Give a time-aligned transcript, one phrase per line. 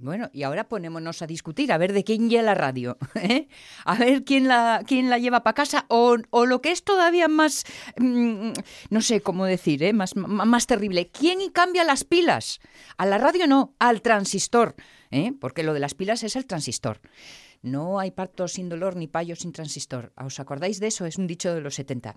[0.00, 3.48] Bueno, y ahora ponémonos a discutir, a ver de quién lleva la radio, ¿eh?
[3.84, 7.26] a ver quién la, quién la lleva para casa, o, o, lo que es todavía
[7.26, 7.64] más,
[7.96, 8.52] mmm,
[8.90, 9.92] no sé cómo decir, ¿eh?
[9.92, 12.60] más, más terrible, ¿quién cambia las pilas?
[12.96, 14.76] A la radio no, al transistor,
[15.10, 15.32] ¿eh?
[15.40, 17.00] porque lo de las pilas es el transistor.
[17.62, 20.12] No hay parto sin dolor ni payo sin transistor.
[20.16, 21.06] ¿Os acordáis de eso?
[21.06, 22.16] Es un dicho de los 70.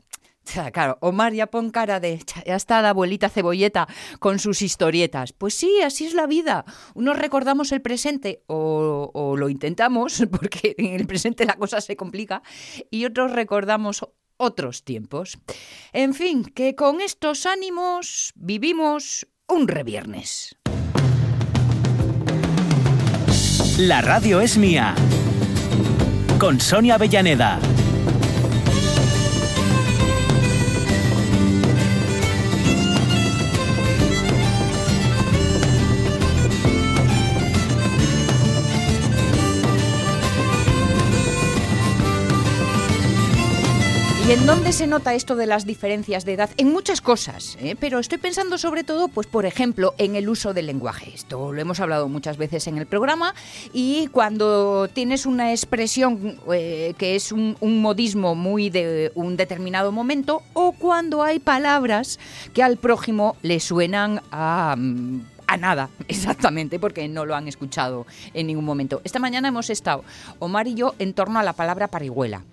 [0.74, 3.88] Claro, Omar ya pon cara de ya está la abuelita cebolleta
[4.20, 5.34] con sus historietas.
[5.34, 6.66] Pues sí, así es la vida.
[6.94, 11.96] Unos recordamos el presente o, o lo intentamos, porque en el presente la cosa se
[11.96, 12.42] complica,
[12.90, 14.06] y otros recordamos
[14.38, 15.38] otros tiempos.
[15.94, 20.56] En fin, que con estos ánimos vivimos un reviernes.
[23.78, 24.96] La radio es mía
[26.42, 27.71] con Sonia Avellaneda.
[44.32, 46.50] ¿Y en dónde se nota esto de las diferencias de edad?
[46.56, 47.76] En muchas cosas, ¿eh?
[47.78, 51.12] pero estoy pensando sobre todo, pues por ejemplo, en el uso del lenguaje.
[51.14, 53.36] Esto lo hemos hablado muchas veces en el programa
[53.74, 59.92] y cuando tienes una expresión eh, que es un, un, modismo muy de un determinado
[59.92, 62.18] momento o cuando hay palabras
[62.54, 64.78] que al prójimo le suenan a
[65.48, 69.02] a nada, exactamente, porque no lo han escuchado en ningún momento.
[69.04, 70.06] Esta mañana hemos estado,
[70.40, 72.44] Omar y yo, en torno a la palabra parihuela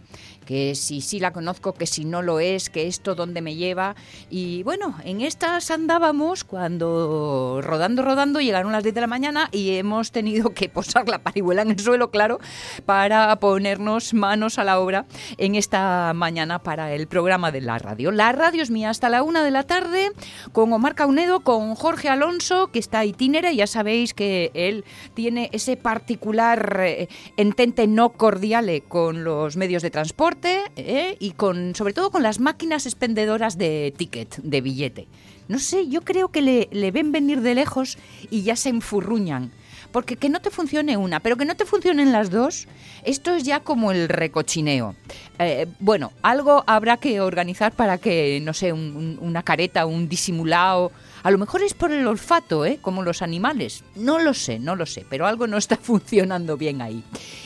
[0.49, 3.97] que si sí la conozco, que si no lo es, que esto dónde me lleva.
[4.31, 9.77] Y bueno, en estas andábamos cuando rodando, rodando, llegaron las 10 de la mañana y
[9.77, 12.39] hemos tenido que posar la parihuela en el suelo, claro,
[12.87, 15.05] para ponernos manos a la obra
[15.37, 18.11] en esta mañana para el programa de la radio.
[18.11, 20.13] La radio es mía hasta la una de la tarde
[20.53, 25.77] con Omar Caunedo, con Jorge Alonso, que está itinera, ya sabéis que él tiene ese
[25.77, 31.17] particular eh, entente no cordiale con los medios de transporte ¿eh?
[31.19, 35.09] y con sobre todo con las máquinas expendedoras de ticket, de billete.
[35.49, 37.97] No sé, yo creo que le, le ven venir de lejos
[38.31, 39.51] y ya se enfurruñan.
[39.93, 42.69] Porque que no te funcione una, pero que no te funcionen las dos,
[43.05, 44.95] esto es ya como el recochineo.
[45.39, 50.07] Eh, bueno, algo habrá que organizar para que, no sé, un, un, una careta, un
[50.07, 50.93] disimulado
[51.23, 52.79] a lo mejor es por el olfato, ¿eh?
[52.81, 53.85] como los animales.
[53.95, 57.03] No lo sé, no lo sé, pero algo no está funcionando bien ahí.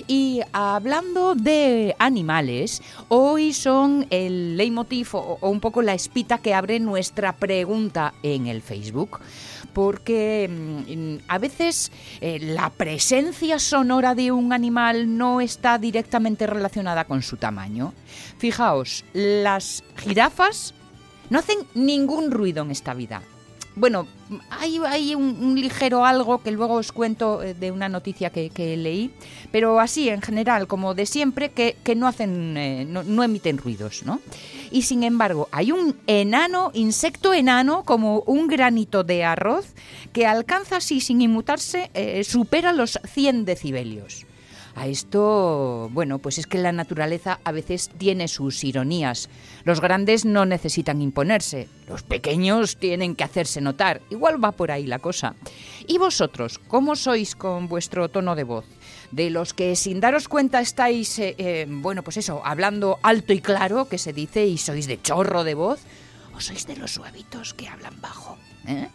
[0.07, 6.81] Y hablando de animales, hoy son el leitmotiv o, un poco la espita que abre
[6.81, 9.21] nuestra pregunta en el Facebook
[9.73, 11.91] porque mm, a veces
[12.21, 17.95] eh, la presencia sonora de un animal no está directamente relacionada con su tamaño.
[18.39, 20.75] Fijaos, las jirafas
[21.31, 23.23] no hacen ningún ruido en esta vida.
[23.75, 24.07] Bueno,
[24.51, 29.11] hay, un, ligero algo que luego os cuento eh, de una noticia que, leí,
[29.51, 34.03] pero así en general, como de siempre, que, no hacen, eh, no, no, emiten ruidos,
[34.05, 34.21] ¿no?
[34.71, 39.67] Y sin embargo, hay un enano, insecto enano, como un granito de arroz,
[40.13, 44.27] que alcanza así, sin inmutarse, eh, supera los 100 decibelios.
[44.75, 49.29] A esto, bueno, pues es que la naturaleza a veces tiene sus ironías.
[49.65, 54.01] Los grandes no necesitan imponerse, los pequeños tienen que hacerse notar.
[54.09, 55.35] Igual va por ahí la cosa.
[55.87, 58.65] ¿Y vosotros, cómo sois con vuestro tono de voz?
[59.11, 63.41] De los que sin daros cuenta estáis, eh, eh, bueno, pues eso, hablando alto y
[63.41, 65.81] claro, que se dice, y sois de chorro de voz,
[66.35, 68.39] o sois de los suavitos que hablan bajo.
[68.67, 68.89] ¿Eh?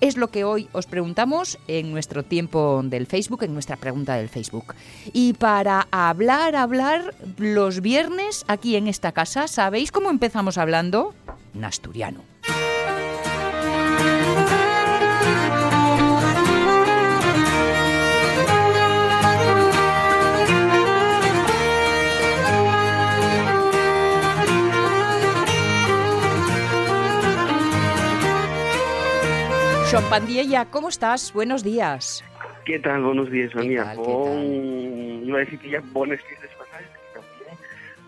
[0.00, 4.28] Es lo que hoy os preguntamos en nuestro tiempo del Facebook, en nuestra pregunta del
[4.28, 4.74] Facebook.
[5.12, 11.14] Y para hablar, hablar los viernes aquí en esta casa, ¿sabéis cómo empezamos hablando?
[11.54, 12.31] En
[29.92, 30.08] asturiano.
[30.08, 31.32] Joan Pandiella, ¿cómo estás?
[31.32, 32.24] Buenos días.
[32.64, 33.02] ¿Qué tal?
[33.02, 33.94] Buenos días, Sonia.
[33.94, 35.24] Bon...
[35.24, 36.88] Iba a decir que ya fiestas pasadas,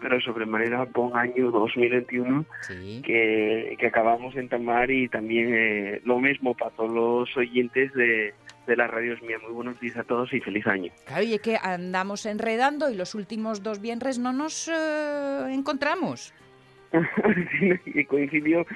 [0.00, 3.03] pero sobremanera buen año 2021 sí.
[3.05, 8.35] que, que, acabamos en Tamar y también eh, lo mismo para todos los oyentes de,
[8.67, 9.38] de la radio mía.
[9.43, 10.93] Muy buenos días a todos y feliz año.
[11.06, 16.35] Claro, y es que andamos enredando y los últimos dos viernes no nos eh, encontramos.
[17.87, 18.67] y coincidió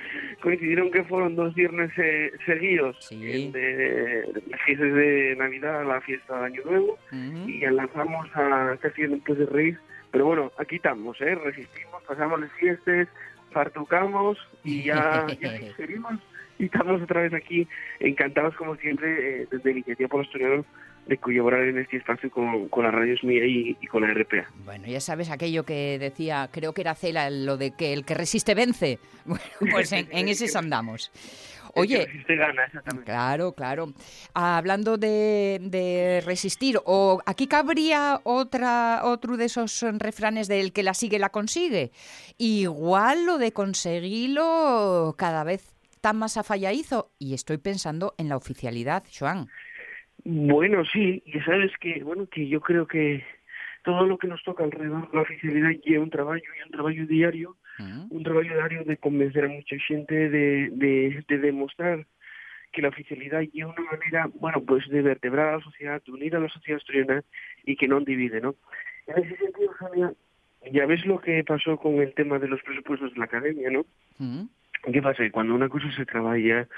[0.40, 3.50] coincidieron que fueron dos viernes eh, seguidos sí.
[3.52, 7.48] de, las fiestas de Navidad la fiesta de Año Nuevo uh -huh.
[7.48, 9.78] y enlazamos a casi después de Reyes
[10.10, 11.34] pero bueno aquí estamos ¿eh?
[11.34, 13.08] resistimos pasamos las fiestas
[13.52, 16.20] fartucamos y ya, ya seguimos
[16.58, 17.66] y estamos otra vez aquí,
[18.00, 20.66] encantados como siempre, eh, desde Iniciativa por los Asturianos,
[21.08, 24.46] de colaborar en este espacio con, con la Radio y, con la RPA.
[24.64, 28.14] Bueno, ya sabes aquello que decía, creo que era Cela, lo de que el que
[28.14, 28.98] resiste vence.
[29.28, 31.10] Bueno, pues en, en ese andamos.
[31.74, 32.08] Oye,
[33.04, 33.92] claro, claro.
[34.34, 41.18] Hablando de, resistir, o aquí cabría otra otro de esos refranes del que la sigue
[41.18, 41.92] la consigue.
[42.36, 49.04] Igual lo de conseguirlo cada vez tan más afalladizo y estoy pensando en la oficialidad,
[49.16, 49.48] Joan.
[50.30, 53.24] Bueno, sí, y sabes que bueno que yo creo que
[53.82, 57.06] todo lo que nos toca alrededor de la oficialidad lleva un trabajo y un trabajo
[57.08, 57.56] diario
[58.10, 60.68] un trabajo diario de convencer a mucha gente de,
[61.26, 62.06] de, demostrar
[62.72, 66.36] que la oficialidad es una manera, bueno, pues de vertebrar a la sociedad, de unir
[66.36, 67.24] a la sociedad asturiana
[67.64, 68.54] y que no divide, ¿no?
[69.06, 70.14] En ese sentido, Javier,
[70.72, 73.86] ya ves lo que pasó con el tema de los presupuestos de la academia, ¿no?
[74.84, 75.22] ¿Qué pasa?
[75.22, 76.68] Que cuando una cosa se trabaja,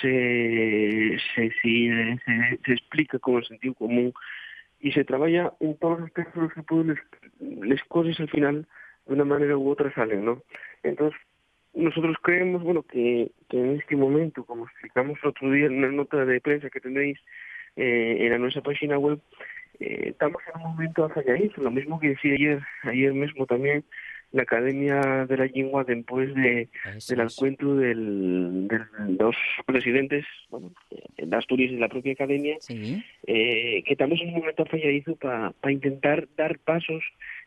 [0.00, 4.12] se, se, se, explica con el sentido común
[4.80, 6.98] y se trabaja en todos los aspectos que pueden,
[7.40, 8.66] las cosas al final
[9.06, 10.42] de una manera u otra salen, ¿no?
[10.82, 11.20] Entonces,
[11.74, 16.24] nosotros creemos, bueno, que, en este momento, como explicamos el otro día en una nota
[16.24, 17.18] de prensa que tendréis
[17.76, 19.20] eh, en nuestra página web,
[19.78, 23.84] eh, estamos en un momento afalladizo, lo mismo que decía ayer, ayer mismo también,
[24.32, 26.68] la Academia de la Lengua después de,
[27.08, 28.78] del encuentro del, de
[29.18, 29.36] los
[29.66, 30.72] presidentes, bueno,
[31.16, 35.72] de Asturias y de la propia Academia, eh, que estamos en un momento afalladizo para
[35.72, 37.02] intentar dar pasos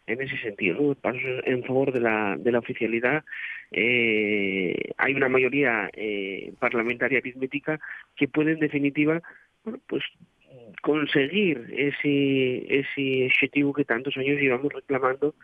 [0.08, 3.24] en ese sentido, pasos en favor de la, de la oficialidad.
[3.72, 7.80] Eh, hay una mayoría eh, parlamentaria aritmética
[8.16, 9.22] que puede, en definitiva,
[9.64, 10.04] bueno, pues
[10.82, 15.36] conseguir ese, ese objetivo que tantos años llevamos reclamando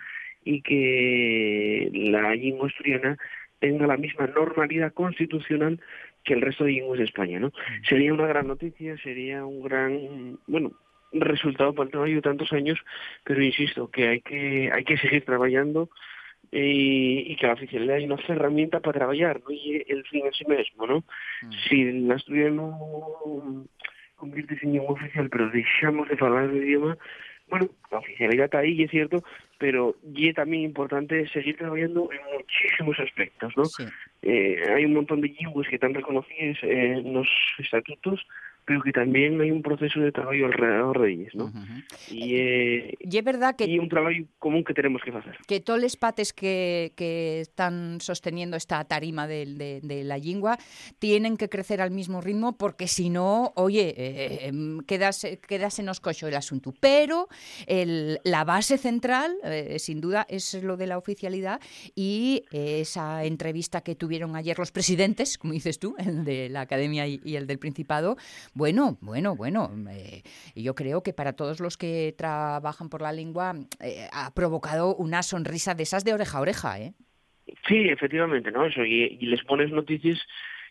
[0.43, 3.17] y que la lengua asturiana
[3.59, 5.79] tenga la misma normalidad constitucional
[6.23, 7.47] que el resto de lenguas de España, ¿no?
[7.47, 7.85] Mm.
[7.87, 10.71] Sería una gran noticia, sería un gran, bueno,
[11.11, 12.79] resultado para el trabajo de tantos años,
[13.23, 15.89] pero insisto que hay que hay que seguir trabajando
[16.51, 20.45] y, que la oficialidad hay una herramienta para trabajar, no y el fin en sí
[20.45, 20.99] mismo, ¿no?
[21.41, 21.51] Mm.
[21.67, 23.67] Si la estudia no
[24.15, 26.97] convierte en lengua oficial, pero dejamos de hablar el idioma,
[27.49, 29.23] bueno, la oficialidad está ahí, es cierto,
[29.59, 33.63] pero y es también importante seguir trabajando en muchísimos aspectos, ¿no?
[34.21, 37.27] Eh, hay un montón de lenguas que están reconocidas en los
[37.59, 38.25] estatutos,
[38.69, 41.51] pero que también hay un proceso de trabajo alrededor de ellos, ¿no?
[42.11, 43.65] y, eh, y es verdad que...
[43.65, 45.39] Y un trabajo común que tenemos que hacer.
[45.47, 50.59] Que todos los pates que, que están sosteniendo esta tarima de, de, de, la lengua
[50.99, 55.89] tienen que crecer al mismo ritmo porque si no, oye, eh, em, quedas, quedas en
[55.89, 56.71] oscocho el asunto.
[56.79, 57.27] Pero
[57.65, 61.59] el, la base central, eh, sin duda, es lo de la oficialidad
[61.95, 67.07] y esa entrevista que tuvieron ayer los presidentes, como dices tú, el de la Academia
[67.07, 68.15] y, y el del Principado,
[68.59, 69.71] bueno, bueno, bueno.
[69.89, 70.21] Eh,
[70.53, 75.23] yo creo que para todos los que trabajan por la lengua eh, ha provocado una
[75.23, 76.93] sonrisa de esas de oreja a oreja, ¿eh?
[77.67, 78.65] Sí, efectivamente, ¿no?
[78.65, 80.19] Eso, y, les pones noticias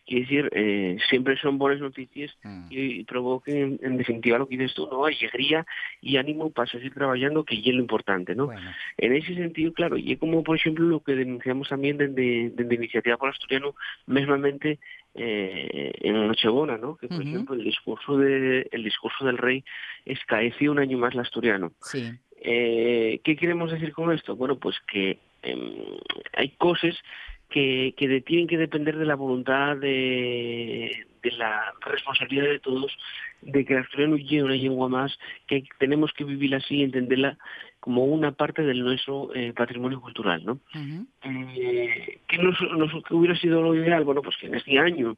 [0.06, 2.66] quiere decir, eh, siempre son buenas noticias mm.
[2.70, 5.04] y, provoquen, en definitiva, lo que dices tú, ¿no?
[5.04, 5.66] Alegría
[6.00, 8.48] y ánimo para seguir trabajando, que es lo importante, ¿no?
[8.96, 13.18] En ese sentido, claro, y como, por ejemplo, lo que denunciamos también desde, desde Iniciativa
[13.18, 13.74] por Asturiano,
[14.06, 14.78] mesmamente
[15.18, 16.96] eh, en Nochebona, ¿no?
[16.96, 19.64] Que, por ejemplo, el discurso, de, el discurso del rey
[20.04, 21.72] escaeció un año más el asturiano.
[21.80, 22.10] Sí.
[22.40, 24.36] Eh, ¿Qué queremos decir con esto?
[24.36, 25.74] Bueno, pues que em,
[26.34, 26.94] hay cosas
[27.48, 32.96] que, que tienen que depender de la voluntad de, de la responsabilidad de todos
[33.42, 37.38] de que el asturiano llegue una lengua más, que tenemos que vivir así y entenderla
[37.80, 40.58] como una parte de nuestro eh, patrimonio cultural, ¿no?
[41.24, 42.56] eh, ¿qué, nos,
[43.10, 44.04] hubiera sido lo ideal?
[44.04, 45.16] Bueno, pues que en este año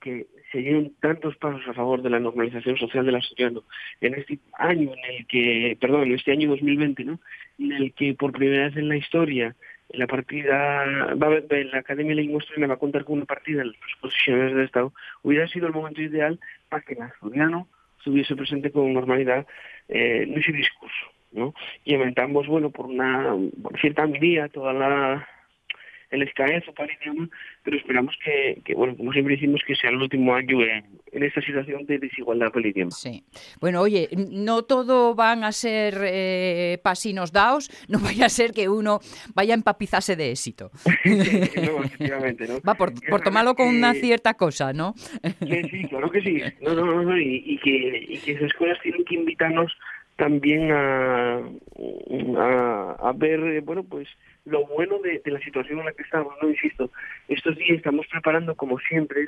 [0.00, 3.64] que se dieron tantos pasos a favor de la normalización social del asturiano,
[4.00, 7.20] en este año en el que, perdón, en este año 2020, ¿no?
[7.58, 9.56] En el que por primera vez en la historia
[9.90, 13.76] la partida, va la Academia de Lengua va a contar con una partida de los
[14.00, 14.92] posiciones del Estado,
[15.22, 17.68] hubiera sido el momento ideal para que el asturiano
[17.98, 19.46] estuviese presente con normalidad
[19.88, 21.06] eh, en ese discurso.
[21.32, 21.54] ¿no?
[21.84, 25.28] Y aumentamos, bueno, por una por cierta medida toda la
[26.10, 27.28] el escaezo para el idioma,
[27.62, 31.22] pero esperamos que, que, bueno, como siempre decimos, que sea el último año en, en
[31.22, 32.90] esta situación de desigualdad para el idioma.
[32.92, 33.24] Sí.
[33.60, 38.68] Bueno, oye, no todo van a ser eh, pasinos daos, no vaya a ser que
[38.68, 39.00] uno
[39.34, 40.70] vaya a empapizarse de éxito.
[41.04, 42.60] no, efectivamente, ¿no?
[42.66, 44.94] Va, por, por tomarlo con una cierta cosa, ¿no?
[44.96, 46.42] sí, sí, claro que sí.
[46.62, 49.72] No, no, no, y, y, que, y que esas escuelas tienen que invitarnos
[50.18, 54.08] también a, a, a ver, eh, bueno, pues
[54.44, 56.90] lo bueno de, la situación en la que estamos, no insisto,
[57.28, 59.26] estos días estamos preparando como siempre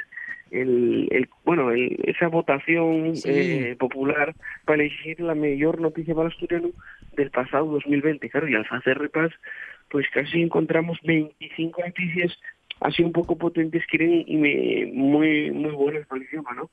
[0.50, 6.70] el, bueno esa votación eh, popular para elegir la mayor noticia para el asturiano
[7.12, 8.28] del pasado 2020.
[8.28, 9.30] Claro, y al hacer repas,
[9.90, 12.36] pues casi encontramos 25 noticias
[12.80, 14.36] así un poco potentes quieren y
[14.92, 16.70] muy muy buenas para el idioma, ¿no?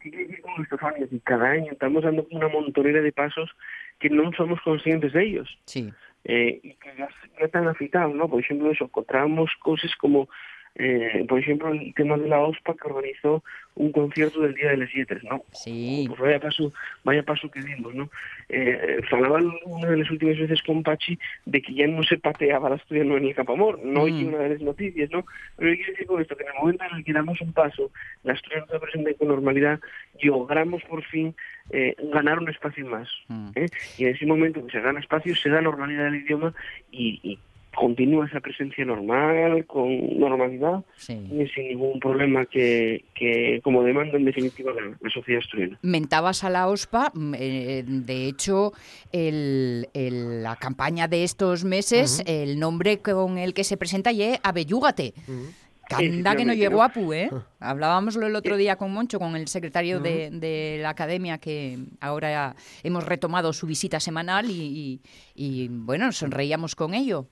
[0.00, 1.08] ¿Qué quiere decir con estos años?
[1.10, 3.50] Y cada año estamos dando una montonera de pasos
[3.98, 5.58] que no somos conscientes de ellos.
[5.64, 5.92] Sí.
[6.24, 7.08] Eh, y que ya,
[7.38, 8.28] ya están afitados, ¿no?
[8.28, 10.28] Por ejemplo, eso, encontramos cosas como
[10.78, 13.42] eh, por ejemplo, el tema de la OSPA que organizó
[13.76, 15.42] un concierto del Día de las Siete, ¿no?
[15.52, 16.04] Sí.
[16.08, 18.10] Pues vaya paso, vaya paso que dimos, ¿no?
[18.50, 19.00] Eh,
[19.64, 23.16] una de las últimas veces con Pachi de que ya no se pateaba la asturiano
[23.16, 24.28] en el Capamor, no hay mm.
[24.28, 25.24] una de las noticias, ¿no?
[25.56, 27.52] Pero yo quiero decir con esto que en el momento en el que damos un
[27.54, 27.90] paso,
[28.22, 29.80] la asturiano se presenta con normalidad,
[30.22, 31.34] logramos por fin
[31.70, 33.08] eh, ganar un espacio más.
[33.28, 33.50] Mm.
[33.54, 33.66] ¿eh?
[33.96, 36.52] Y en ese momento que se gana espacio, se da normalidad del idioma
[36.90, 37.38] y, y
[37.76, 44.24] continúa esa presencia normal, con normalidad y sin ningún problema que, que como demanda en
[44.24, 45.78] definitiva la, sociedad asturiana.
[45.82, 48.72] Mentabas a la OSPA, mm, eh, de hecho,
[49.12, 55.14] el, la campaña de estos meses, el nombre con el que se presenta es Abellúgate.
[55.88, 57.30] Canda que no llegó a Pu, ¿eh?
[57.60, 63.04] Hablábamoslo el otro día con Moncho, con el secretario de, la academia, que ahora hemos
[63.04, 65.00] retomado su visita semanal y,
[65.34, 67.28] y bueno, sonreíamos con ello.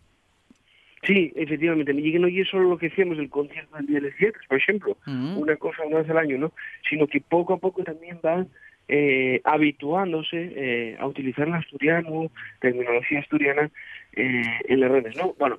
[1.05, 1.93] Sí, efectivamente.
[1.93, 4.97] Y no es solo lo que hacemos el concierto del Día de las por ejemplo,
[5.07, 5.39] mm.
[5.39, 6.53] una cosa una vez al año, ¿no?
[6.89, 8.49] Sino que poco a poco también van
[8.89, 12.31] eh, habituándose eh, a utilizar el asturiano,
[12.61, 13.71] terminología asturiana
[14.13, 15.35] eh, en las redes, ¿no?
[15.39, 15.59] Bueno,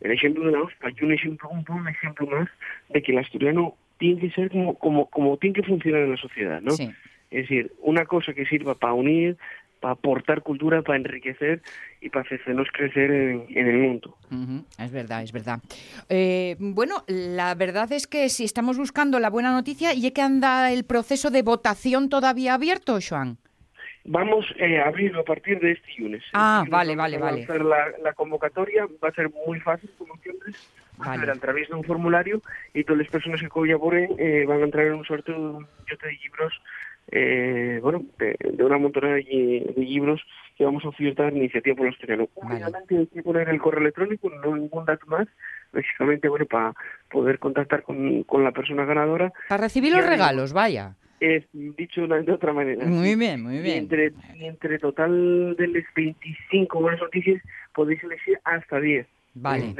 [0.00, 2.48] el ejemplo de la OSPA, yo un ejemplo, un, ejemplo más
[2.90, 6.16] de que el asturiano tiene que ser como, como, como tiene que funcionar en la
[6.18, 6.72] sociedad, ¿no?
[6.72, 9.36] Es decir, una cosa que sirva para unir,
[9.86, 11.62] para aportar cultura, para enriquecer
[12.00, 14.16] y para hacernos crecer en, el mundo.
[14.78, 15.60] Es verdad, es verdad.
[16.08, 20.72] Eh, bueno, la verdad es que si estamos buscando la buena noticia, ¿y que anda
[20.72, 23.38] el proceso de votación todavía abierto, Joan?
[24.04, 26.22] Vamos eh, a abrirlo a partir de este lunes.
[26.32, 27.44] Ah, vale, vale, vale.
[27.44, 30.52] Hacer la, la, convocatoria va a ser muy fácil, como siempre.
[30.98, 31.30] Vale.
[31.30, 32.40] a través de un formulario
[32.72, 35.66] y todas las personas que colaboren eh, van a entrar en un sorteo de un
[35.86, 36.54] de libros
[37.08, 40.20] eh, bueno, de, una montonera de, libros
[40.56, 42.28] que vamos a ofertar iniciativa por los asturiano.
[42.34, 45.28] Obviamente hay que poner el correo electrónico, no ningún dato más,
[45.72, 46.74] básicamente, bueno, para
[47.10, 49.32] poder contactar con, con la persona ganadora.
[49.48, 50.94] Para recibir los regalos, vaya.
[51.20, 52.84] Es dicho de otra manera.
[52.84, 53.78] Muy bien, muy bien.
[53.78, 59.06] entre, entre total de las 25 buenas noticias podéis elegir hasta 10.
[59.38, 59.74] Vale.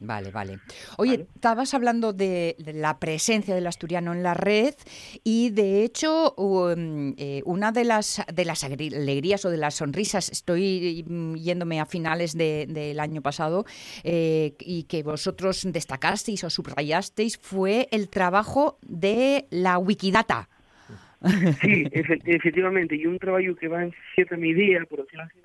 [0.00, 0.58] Vale, vale.
[0.98, 4.74] Oye, estabas hablando de, la presencia del asturiano en la red
[5.22, 10.32] y de hecho um, eh, una de las, de las alegrías o de las sonrisas,
[10.32, 13.66] estoy mm, yéndome a finales del año pasado
[14.02, 20.48] eh, y que vosotros destacasteis o subrayasteis fue el trabajo de la Wikidata.
[21.62, 25.38] Sí, efectivamente, y un trabajo que va en cierta medida, por decirlo así,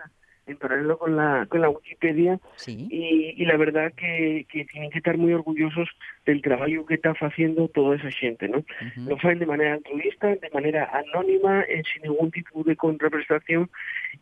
[0.50, 4.98] en paralelo con la, con la Wikipedia y, y, la verdad que, que, tienen que
[4.98, 5.90] estar muy orgullosos
[6.26, 8.64] del trabajo que está haciendo toda esa gente, ¿no?
[9.08, 13.70] Lo hacen de manera altruista, de manera anónima, eh, sin ningún tipo de contraprestación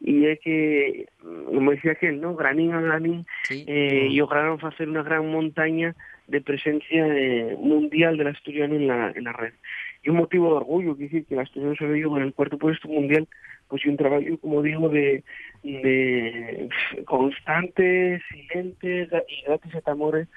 [0.02, 2.36] y es que, como decía aquel, ¿no?
[2.36, 5.96] Granín a granín eh, y lograron hacer una gran montaña
[6.28, 9.54] de presencia eh, mundial del asturiano en la, en la red.
[10.08, 12.58] Y un motivo de orgullo, que decir que el asturiano se ve en el cuarto
[12.58, 13.28] puesto mundial
[13.68, 15.22] pues un trabajo, como digo, de,
[15.64, 16.70] de
[17.04, 20.30] constante, silente y gratis et amores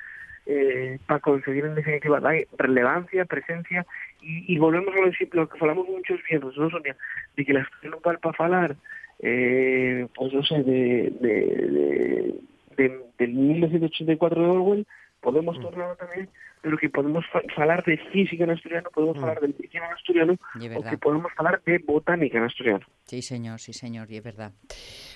[0.46, 3.86] eh, para conseguir en definitiva la relevancia, presencia
[4.20, 6.96] y, y volvemos a decir lo que hablamos muchos viernes, ¿no, Sonia?
[7.36, 8.74] De que la no para hablar
[9.20, 12.34] eh, pues no sé, de, de,
[12.76, 14.86] de, del 1984 de Orwell,
[15.20, 15.62] podemos mm.
[15.62, 16.28] tornarlo también
[16.62, 17.24] pero que podemos
[17.56, 19.40] hablar de física en asturiano, podemos hablar mm.
[19.40, 20.38] de medicina en asturiano,
[20.76, 22.86] o que podemos hablar de botánica en asturiano.
[23.04, 24.52] Sí, señor, sí, señor, y es verdad.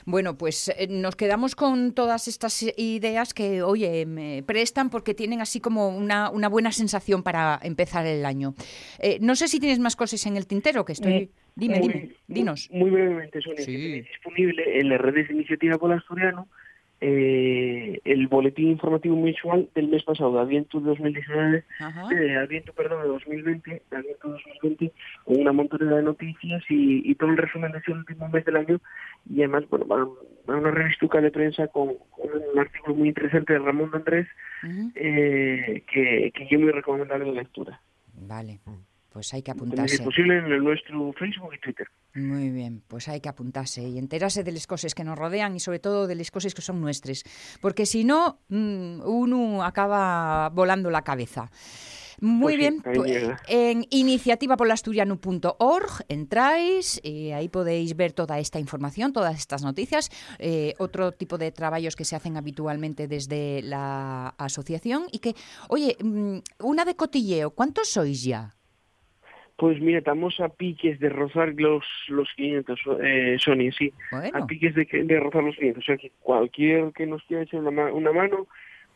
[0.06, 5.40] Bueno, pues eh, nos quedamos con todas estas ideas que, oye, me prestan porque tienen
[5.40, 8.54] así como una, una buena sensación para empezar el año.
[8.98, 11.12] Eh, no sé si tienes más cosas en el tintero, que estoy...
[11.12, 12.68] Eh, dime, dime, dinos.
[12.72, 16.48] Muy, brevemente, Sonia, disponible en las redes de Iniciativa por Asturiano,
[17.06, 21.62] eh, el boletín informativo mensual del mes pasado, de Aviento 2019,
[22.16, 24.90] eh, Aviento, perdón, de 2020, de Aviento 2020,
[25.24, 28.80] con una montonera de noticias y, todo el resumen de ese último mes del año,
[29.28, 33.90] y además, bueno, va, una revistuca de prensa con, un artículo muy interesante de Ramón
[33.92, 34.26] Andrés,
[34.94, 37.80] eh, que, que yo muy recomendable de lectura.
[38.14, 38.60] Vale.
[39.14, 39.94] Pues hay que apuntarse.
[39.94, 41.86] Es posible en nuestro Facebook y Twitter.
[42.14, 45.60] Muy bien, pues hay que apuntarse y enterarse de las cosas que nos rodean y
[45.60, 47.22] sobre todo de las cosas que son nuestras,
[47.60, 51.48] porque si no, mm, uno acaba volando la cabeza.
[52.20, 59.62] Muy bien, pues, en iniciativapolasturiano.org entráis y ahí podéis ver toda esta información, todas estas
[59.62, 65.36] noticias, eh, otro tipo de trabajos que se hacen habitualmente desde la asociación y que,
[65.68, 68.56] oye, mm, una de cotilleo, ¿cuántos sois ya?
[69.56, 73.92] Pues mira, estamos a piques de rozar los, los 500, eh, Sony, sí.
[74.32, 75.82] A piques de, de rozar los 500.
[75.82, 78.48] O sea, que cualquier que nos quiera echar una, una mano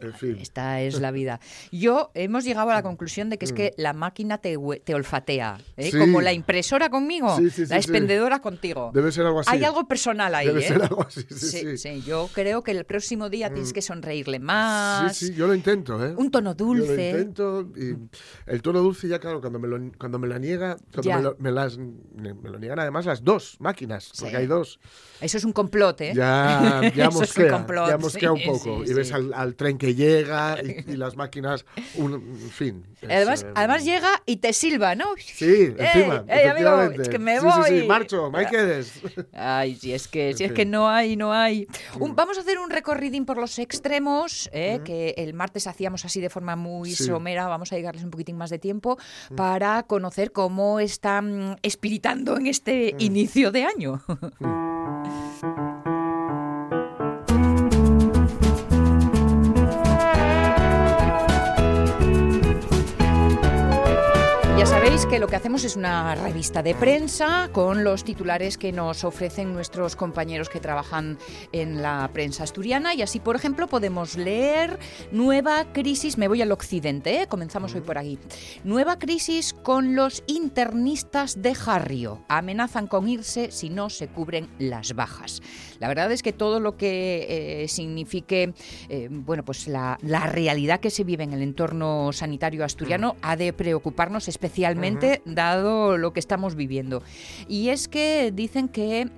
[0.00, 0.38] En fin.
[0.40, 1.40] Esta es la vida.
[1.72, 5.58] Yo hemos llegado a la conclusión de que es que la máquina te, te olfatea,
[5.76, 5.88] ¿eh?
[5.88, 5.90] Mm.
[5.90, 5.98] Sí.
[5.98, 8.90] como la impresora conmigo, Sí, sí, la expendedora contigo.
[8.94, 9.50] Debe ser algo así.
[9.52, 10.68] Hay algo personal ahí, Debe ¿eh?
[10.68, 11.22] ser algo así,
[11.76, 15.16] sí, yo creo que el próximo día tienes que sonreírle más.
[15.16, 16.14] Sí, sí, yo lo intento, ¿eh?
[16.16, 17.12] Un tono Yo dulce.
[17.12, 17.96] lo intento y
[18.46, 21.36] el tono dulce ya, claro, cuando me lo, cuando me la niega, cuando me lo,
[21.38, 24.78] me las, me lo niegan además las dos máquinas, porque hay dos,
[25.20, 26.12] Eso es un complot, ¿eh?
[26.14, 28.84] ya, ya Eso es un mosquea, complot, ya mosquea un poco.
[28.84, 31.64] y ves al, al tren que llega y, y las máquinas,
[31.96, 32.84] un, en fin.
[33.02, 35.06] es, Además, eh, además llega y te silba, ¿no?
[35.18, 36.82] Sí, encima, ¡Ey, amigo!
[36.82, 37.68] Es que me sí, voy.
[37.68, 39.00] Sí, sí, marcho, me quedes.
[39.32, 41.66] Ay, si es que, si es que no hay, no hay.
[41.96, 42.02] Mm.
[42.02, 44.80] Un- vamos a hacer un recorridín por los extremos, ¿eh?
[44.84, 47.04] que el martes hacíamos así de forma muy Sí.
[47.04, 47.46] somera.
[47.48, 48.98] Vamos a dedicarles un poquitín más de tiempo
[49.36, 53.00] para conocer cómo están espiritando en este Mm.
[53.02, 54.02] inicio de año.
[64.58, 68.72] Ya sabéis que lo que hacemos es una revista de prensa con los titulares que
[68.72, 71.16] nos ofrecen nuestros compañeros que trabajan
[71.52, 74.80] en la prensa asturiana y así, por ejemplo, podemos leer
[75.12, 77.28] Nueva crisis, me voy al occidente, ¿eh?
[77.28, 78.18] comenzamos hoy por aquí.
[78.64, 82.24] Nueva crisis con los internistas de Jarrio.
[82.26, 85.40] Amenazan con irse si no se cubren las bajas.
[85.78, 88.54] La verdad es que todo lo que eh, signifique
[88.88, 93.36] eh, bueno, pues la, la realidad que se vive en el entorno sanitario asturiano ha
[93.36, 94.47] de preocuparnos especialmente
[95.24, 97.02] dado lo que estamos viviendo.
[97.48, 99.08] Y es que dicen que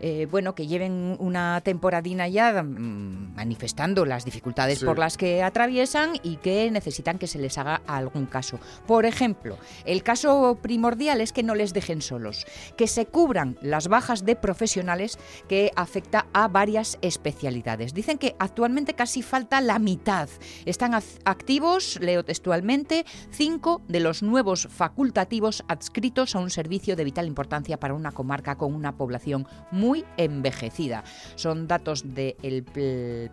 [0.00, 4.84] eh, bueno, que lleven una temporadina ya mm, manifestando las dificultades Sí.
[4.84, 8.58] por las que atraviesan y que necesitan que se les haga algún caso.
[8.86, 13.88] Por ejemplo, el caso primordial es que no les dejen solos, que se cubran las
[13.88, 17.94] bajas de profesionales que afecta a varias especialidades.
[17.94, 20.28] Dicen que actualmente casi falta la mitad.
[20.64, 27.04] Están ac- activos, leo textualmente, cinco de los nuevos facultativos adscritos a un servicio de
[27.04, 31.04] vital importancia para una comarca con una población muy envejecida.
[31.34, 32.64] Son datos del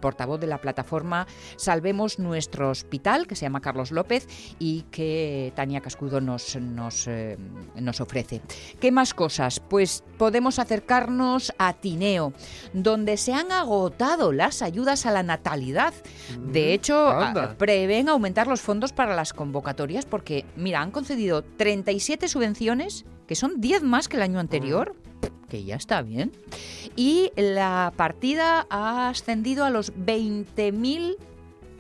[0.02, 4.28] portavoz de la plataforma Salvemos nuestro hospital, que se llama Carlos López
[4.60, 7.38] y que Tania Cascudo nos, nos, eh,
[7.76, 8.42] nos ofrece.
[8.82, 9.62] ¿Qué más cosas?
[9.62, 12.34] Pues podemos acercarnos a Tineo,
[12.74, 15.94] donde se han agotado las ayudas a la natalidad.
[16.52, 17.58] De hecho, a- anda.
[17.58, 23.60] prevén aumentar los fondos para las convocatorias porque, mira, han concedido 37 subvenciones, que son
[23.60, 24.96] 10 más que el año anterior,
[25.50, 26.32] que ya está bien,
[26.96, 31.16] y la partida ha ascendido a los 20.000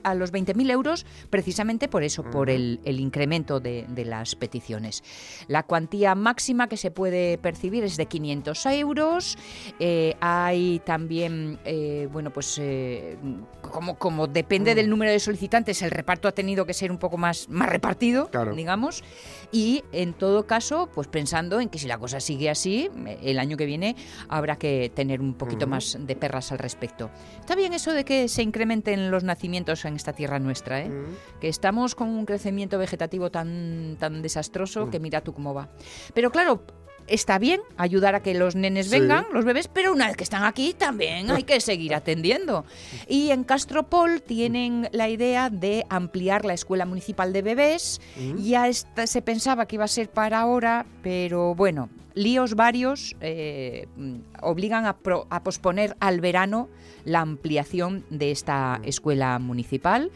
[0.09, 5.03] a los 20.000 euros precisamente por eso, por el, el incremento de, de las peticiones.
[5.47, 9.37] La cuantía máxima que se puede percibir es de 500 euros.
[9.79, 13.17] Eh, hay también, eh, bueno, pues eh,
[13.61, 17.17] como, como depende del número de solicitantes, el reparto ha tenido que ser un poco
[17.17, 18.55] más, más repartido, Claro.
[18.55, 19.03] digamos.
[19.51, 22.89] Y en todo caso, pues pensando en que si la cosa sigue así,
[23.21, 23.95] el año que viene
[24.29, 27.09] habrá que tener un poquito más de perras al respecto.
[27.39, 30.89] Está bien eso de que se incrementen los nacimientos en esta tierra nuestra, ¿eh?
[30.89, 31.39] Mm.
[31.41, 34.89] que estamos con un crecimiento vegetativo tan, tan desastroso Mm.
[34.91, 35.67] que mira tú cómo va.
[36.13, 36.63] Pero claro,
[37.07, 38.99] está bien ayudar a que los nenes Sí.
[38.99, 42.65] vengan, los bebés, pero una vez que están aquí también hay que seguir atendiendo.
[43.07, 48.01] Y en Castropol tienen la idea de ampliar la escuela municipal de bebés.
[48.17, 48.37] Mm.
[48.43, 54.15] Ya se pensaba que iba a ser para ahora, pero bueno, líos varios eh, mm,
[54.41, 56.67] obligan a, pro- a posponer al verano
[57.05, 60.11] la ampliación de esta escuela municipal,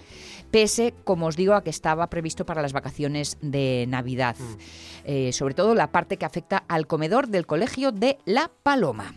[0.49, 4.35] pese, como os digo, a que estaba previsto para las vacaciones de Navidad.
[5.05, 9.13] Eh, sobre todo la parte que afecta al comedor del colegio de La Paloma.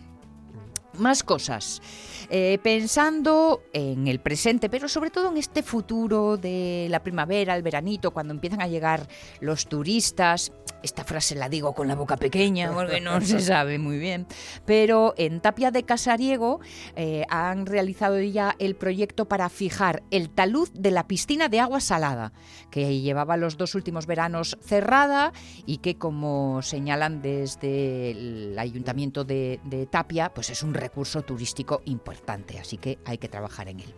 [0.99, 1.83] Más cosas.
[2.31, 7.63] Eh, pensando en el presente, pero sobre todo en este futuro de la primavera, el
[7.63, 9.09] veranito, cuando empiezan a llegar
[9.41, 10.53] los turistas.
[10.83, 14.27] Esta frase la digo con la boca pequeña porque no se sabe muy bien.
[14.67, 16.61] Pero en Tapia de Casariego
[16.97, 21.81] eh, han realizado ya el proyecto para fijar el talud de la piscina de agua
[21.81, 22.33] salada,
[22.71, 25.33] que llevaba los dos últimos veranos cerrada
[25.67, 31.83] y que, como señalan desde el ayuntamiento de, de Tapia, pues es un recurso turístico
[31.87, 32.14] importante,
[32.61, 33.95] así que hay que trabajar en él.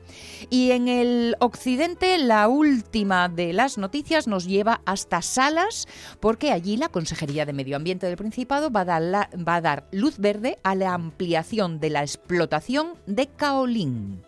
[0.50, 5.86] Y en el occidente, la última de las noticias nos lleva hasta Salas,
[6.20, 9.60] porque allí la Consejería de Medio Ambiente del Principado va a dar, la- va a
[9.60, 14.22] dar luz verde a la ampliación de la explotación de caolín.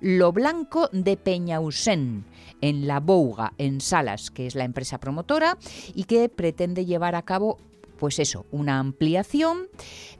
[0.00, 2.24] Lo Blanco de Peñausén,
[2.60, 5.58] en La Bouga, en Salas, que es la empresa promotora
[5.94, 7.58] y que pretende llevar a cabo
[7.98, 9.68] pues eso, una ampliación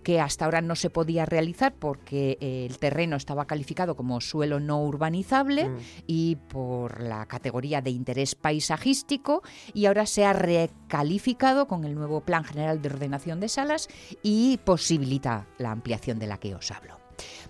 [0.03, 4.61] que hasta ahora no se podía realizar porque eh, el terreno estaba calificado como suelo
[4.61, 5.77] no urbanizable Mm.
[6.07, 9.43] y por la categoría de interés paisajístico
[9.75, 13.89] y ahora se ha recalificado con el nuevo Plan General de Ordenación de Salas
[14.23, 16.98] y posibilita la ampliación de la que os hablo.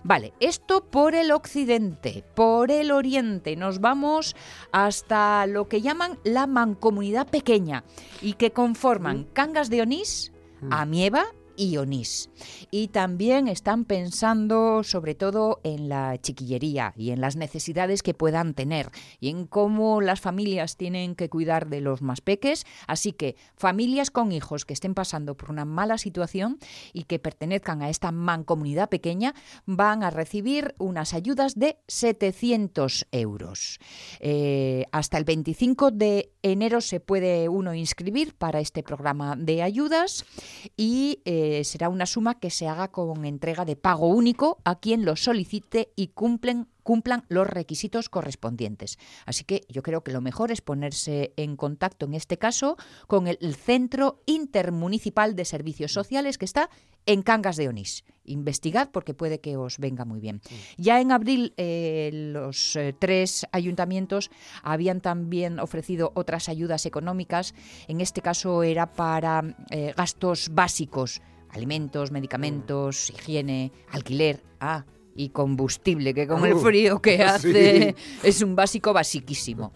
[0.03, 3.55] Vale, esto por el occidente, por el oriente.
[3.55, 4.35] Nos vamos
[4.71, 7.83] hasta lo que llaman la mancomunidad pequeña
[8.21, 10.31] y que conforman Cangas de Onís,
[10.69, 11.69] Amieva y.
[12.71, 18.53] Y también están pensando sobre todo en la chiquillería y en las necesidades que puedan
[18.53, 22.65] tener y en cómo las familias tienen que cuidar de los más peques.
[22.87, 26.59] Así que familias con hijos que estén pasando por una mala situación
[26.93, 29.33] y que pertenezcan a esta mancomunidad pequeña
[29.65, 33.79] van a recibir unas ayudas de 700 euros.
[34.19, 40.25] Eh, hasta el 25 de enero se puede uno inscribir para este programa de ayudas
[40.77, 45.05] y eh, será una suma que se haga con entrega de pago único a quien
[45.05, 48.97] lo solicite y cumplen cumplan los requisitos correspondientes.
[49.27, 53.27] Así que yo creo que lo mejor es ponerse en contacto, en este caso, con
[53.27, 56.71] el Centro Intermunicipal de Servicios Sociales que está
[57.05, 58.05] en Cangas de Onís.
[58.23, 60.41] Investigad porque puede que os venga muy bien.
[60.77, 64.31] Ya en abril eh, los eh, tres ayuntamientos
[64.63, 67.53] habían también ofrecido otras ayudas económicas.
[67.87, 74.43] En este caso era para eh, gastos básicos, alimentos, medicamentos, higiene, alquiler.
[74.59, 74.85] Ah,
[75.15, 77.21] y combustible, que con el frío que sí.
[77.23, 79.73] hace es un básico basiquísimo.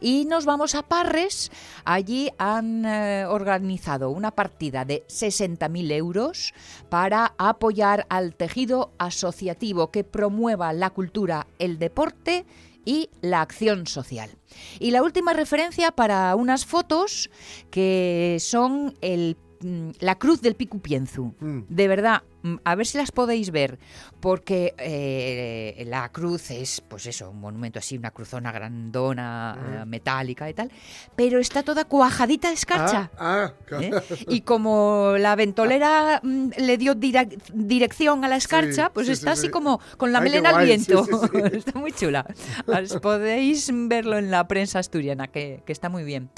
[0.00, 1.50] Y nos vamos a Parres.
[1.84, 6.54] Allí han eh, organizado una partida de 60.000 euros
[6.88, 12.44] para apoyar al tejido asociativo que promueva la cultura, el deporte
[12.84, 14.30] y la acción social.
[14.78, 17.30] Y la última referencia para unas fotos
[17.70, 21.34] que son el, mm, la cruz del Picu Pienzu.
[21.40, 21.60] Mm.
[21.68, 23.78] De verdad, mm, a ver si las podéis ver,
[24.20, 30.48] porque eh, la cruz es, pues eso, un monumento así, una cruzona grandona, eh, metálica
[30.48, 30.70] y tal,
[31.16, 33.10] pero está toda cuajadita de escarcha.
[33.18, 33.98] Ah, ah, claro.
[33.98, 34.02] ¿eh?
[34.28, 39.34] Y como la ventolera mm, le dio dirección a la escarcha, Sí, pues sí, está
[39.34, 39.50] sí, así sí.
[39.50, 41.06] como con la Ay, melena al viento.
[41.52, 42.26] está muy chula.
[42.66, 46.30] Os podéis verlo en la prensa asturiana, que, que está muy bien.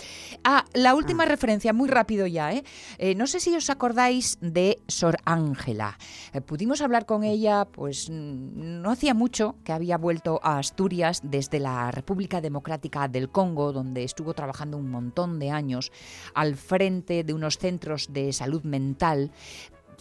[0.44, 2.52] Ah, la última referencia, muy rápido ya.
[2.52, 2.64] ¿eh?
[2.98, 5.91] Eh, no sé si os acordáis de Sor Ángela.
[6.32, 11.60] Eh, pudimos hablar con ella, pues no hacía mucho que había vuelto a Asturias desde
[11.60, 15.92] la República Democrática del Congo, donde estuvo trabajando un montón de años
[16.34, 19.30] al frente de unos centros de salud mental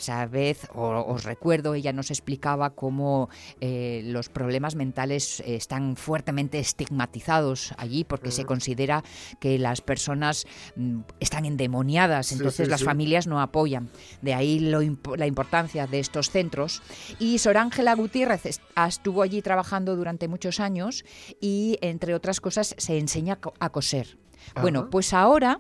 [0.01, 7.73] Sabed, o- os recuerdo, ella nos explicaba cómo eh, los problemas mentales están fuertemente estigmatizados
[7.77, 9.03] allí porque se considera
[9.39, 12.85] que las personas mm, están endemoniadas, entonces sí, las sí.
[12.85, 13.89] familias no apoyan.
[14.21, 14.81] De ahí lo
[15.15, 16.81] la importancia de estos centros.
[17.19, 21.05] Y Sor Ángela Gutiérrez est- estuvo allí trabajando durante muchos años
[21.39, 24.17] y, entre otras cosas, se enseña a co- a coser.
[24.59, 24.89] Bueno, Ajá.
[24.89, 25.59] pues ahora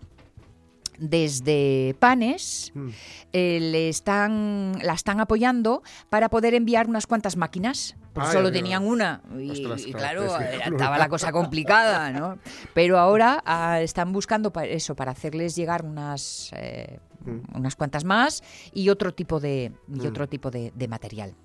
[1.01, 2.89] desde Panes Mm.
[3.33, 7.95] eh, le están, la están apoyando para poder enviar unas cuantas máquinas.
[8.15, 12.37] Ay, solo tenían una y, Ostras, y claro, estaba la cosa complicada, ¿no?
[12.73, 17.55] Pero ahora ah, están buscando pa- eso para hacerles llegar unas eh, Mm.
[17.57, 18.41] unas cuantas más
[18.73, 21.35] y otro tipo de y otro tipo de, de material.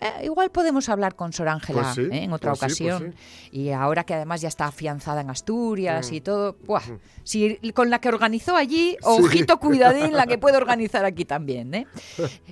[0.00, 2.24] Eh, igual podemos hablar con Sor Ángela Pues sí, ¿eh?
[2.24, 3.14] en otra pues sí, pues ocasión.
[3.52, 6.14] Y ahora que además ya está afianzada en Asturias Mm.
[6.14, 6.82] y todo, ¡buah!
[7.24, 11.74] si con la que organizó allí, ojito cuidadín, la que puede organizar aquí también.
[11.74, 11.86] ¿eh?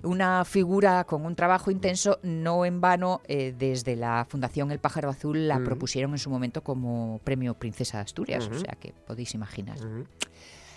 [0.02, 5.10] Una figura con un trabajo intenso, no en vano, eh, desde la Fundación El Pájaro
[5.10, 5.64] Azul la Mm.
[5.64, 9.76] propusieron en su momento como premio Princesa de Asturias, o sea que podéis imaginar.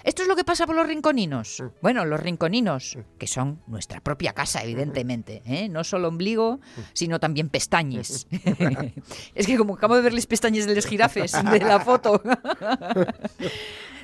[0.04, 1.60] ¿Esto es lo que pasa por los rinconinos?
[1.60, 1.68] Mm.
[1.82, 5.42] Bueno, los rinconinos, que son nuestra propia casa, evidentemente.
[5.46, 5.70] ¿eh?
[5.70, 6.60] No solo ombligo,
[6.94, 8.28] sino también pestañes.
[9.36, 12.22] es que como acabo de ver las pestañas de los jirafes de la foto.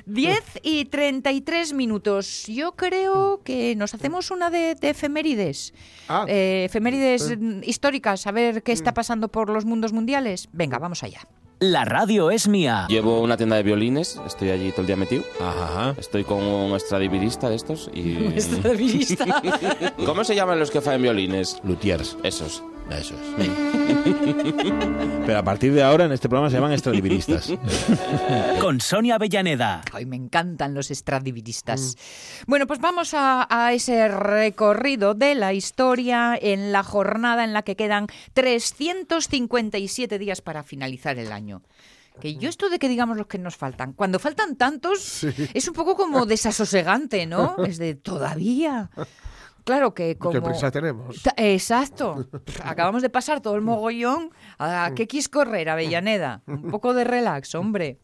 [0.06, 2.46] 10 y 33 minutos.
[2.46, 5.74] Yo creo que nos hacemos una de, de efemérides.
[6.08, 7.36] Ah, Eh, efemérides eh.
[7.36, 10.48] mm, históricas, a ver qué está pasando por los mundos mundiales.
[10.52, 11.26] Venga, vamos allá.
[11.58, 12.84] La radio es mía.
[12.90, 15.24] Llevo una tienda de violines, estoy allí todo el día metido.
[15.40, 15.94] Ajá.
[15.98, 18.26] Estoy con un extradivirista de estos y...
[18.36, 19.42] Estadivista.
[20.04, 21.58] ¿Cómo se llaman los que faen violines?
[21.64, 22.18] Luthiers.
[22.22, 22.62] Esos.
[22.90, 23.48] Eso es.
[25.26, 27.52] Pero a partir de ahora en este programa se llaman extradiviristas.
[28.60, 29.82] Con Sonia Avellaneda.
[29.92, 31.96] Ay, me encantan los extradiviristas.
[32.46, 37.62] Bueno, pues vamos a, a ese recorrido de la historia en la jornada en la
[37.62, 41.62] que quedan 357 días para finalizar el año.
[42.20, 45.74] Que yo esto de que digamos los que nos faltan, cuando faltan tantos, es un
[45.74, 47.56] poco como desasosegante, ¿no?
[47.66, 48.90] Es de todavía.
[49.66, 50.30] Claro que como...
[50.30, 51.20] ¿Qué prisa tenemos?
[51.36, 52.28] Exacto.
[52.62, 54.30] Acabamos de pasar todo el mogollón.
[54.60, 56.44] ¿A qué quis correr, Avellaneda?
[56.46, 57.98] Un poco de relax, hombre.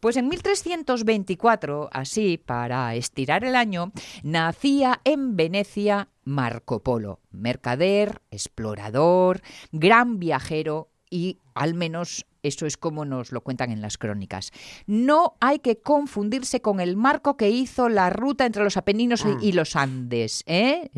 [0.00, 3.92] Pues en 1324, así, para estirar el año,
[4.24, 13.04] nacía en Venecia Marco Polo, mercader, explorador, gran viajero y al menos eso es como
[13.04, 14.52] nos lo cuentan en las crónicas.
[14.86, 19.52] No hay que confundirse con el marco que hizo la ruta entre los Apeninos y-
[19.52, 20.90] los Andes, ¿eh?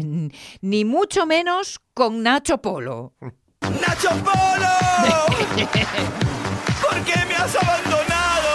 [0.60, 3.14] Ni mucho menos con Nacho Polo.
[3.62, 5.66] ¡Nacho Polo!
[6.82, 8.48] ¿Por qué me has abandonado?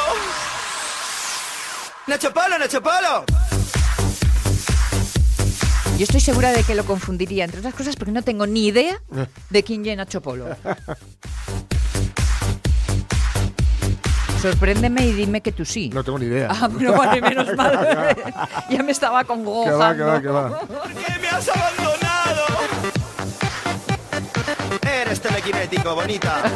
[2.07, 3.25] ¡Nacho Polo, Nacho Polo!
[5.97, 9.01] Yo estoy segura de que lo confundiría, entre otras cosas, porque no tengo ni idea
[9.49, 10.47] de quién es Nacho Polo.
[14.41, 15.89] Sorpréndeme y dime que tú sí.
[15.89, 16.49] No tengo ni idea.
[16.51, 18.15] Ah, pero vale, menos mal.
[18.69, 20.59] ya me estaba que va, que va, que va.
[20.59, 22.45] ¿Por qué me has abandonado?
[25.01, 26.41] Eres telequinético, bonita.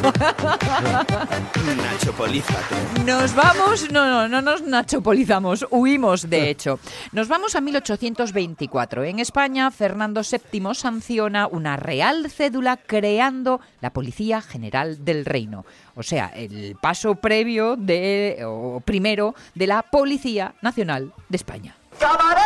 [1.76, 2.74] Nacho, polízate.
[3.04, 6.78] Nos vamos, no, no, no nos nachopolizamos, huimos de hecho.
[7.12, 9.04] Nos vamos a 1824.
[9.04, 15.66] En España, Fernando VII sanciona una real cédula creando la Policía General del Reino.
[15.94, 21.74] O sea, el paso previo de, o primero, de la Policía Nacional de España.
[21.98, 22.40] ¡Camarero!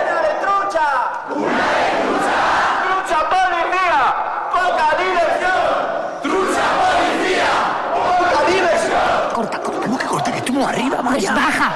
[0.00, 0.86] ¡Una de trucha!
[1.34, 2.38] ¡Una de trucha!
[2.86, 3.98] ¡Trucha policía!
[4.52, 5.60] ¡Poca diversión!
[6.22, 7.50] ¡Trucha policía!
[7.94, 9.34] ¡Poca diversión!
[9.34, 10.06] Corta, corta, no que
[10.60, 11.34] estuvo arriba, vaya.
[11.34, 11.74] baja.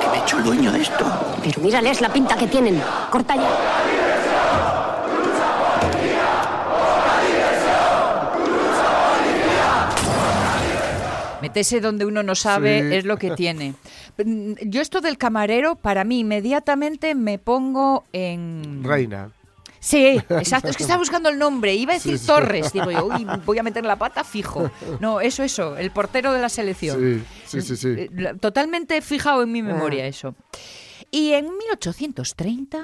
[0.00, 1.04] Que me he hecho el dueño de esto.
[1.42, 2.80] Pero mírales la pinta que tienen.
[3.10, 3.48] Corta ya.
[11.42, 12.96] Meterse donde uno no sabe Sí.
[12.96, 13.74] es lo que tiene.
[14.24, 18.82] Mm, Yo esto del camarero, para mí, inmediatamente me pongo en...
[18.82, 19.30] Reina.
[19.84, 20.68] Sí, exacto.
[20.70, 21.74] Es que estaba buscando el nombre.
[21.74, 22.26] Iba a decir Sí, sí.
[22.26, 22.72] Torres.
[22.72, 24.70] Digo yo, uy, voy a meter la pata fijo.
[24.98, 25.76] No, eso, eso.
[25.76, 27.22] El portero de la selección.
[27.44, 27.88] Sí, sí, sí, sí.
[27.98, 30.34] Eh, Totalmente fijado en mi memoria eso.
[31.10, 32.82] Y en 1830...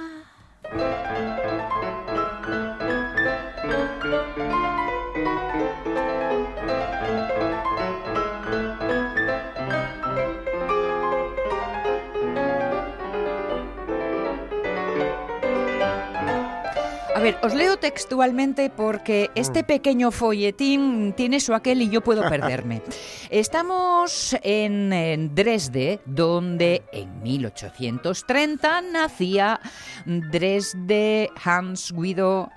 [17.20, 22.22] A ver, os leo textualmente porque este pequeño folletín tiene su aquel y yo puedo
[22.30, 22.80] perderme.
[23.28, 29.60] Estamos en, en Dresde, donde en 1830 nacía
[30.06, 32.48] Dresde Hans Guido.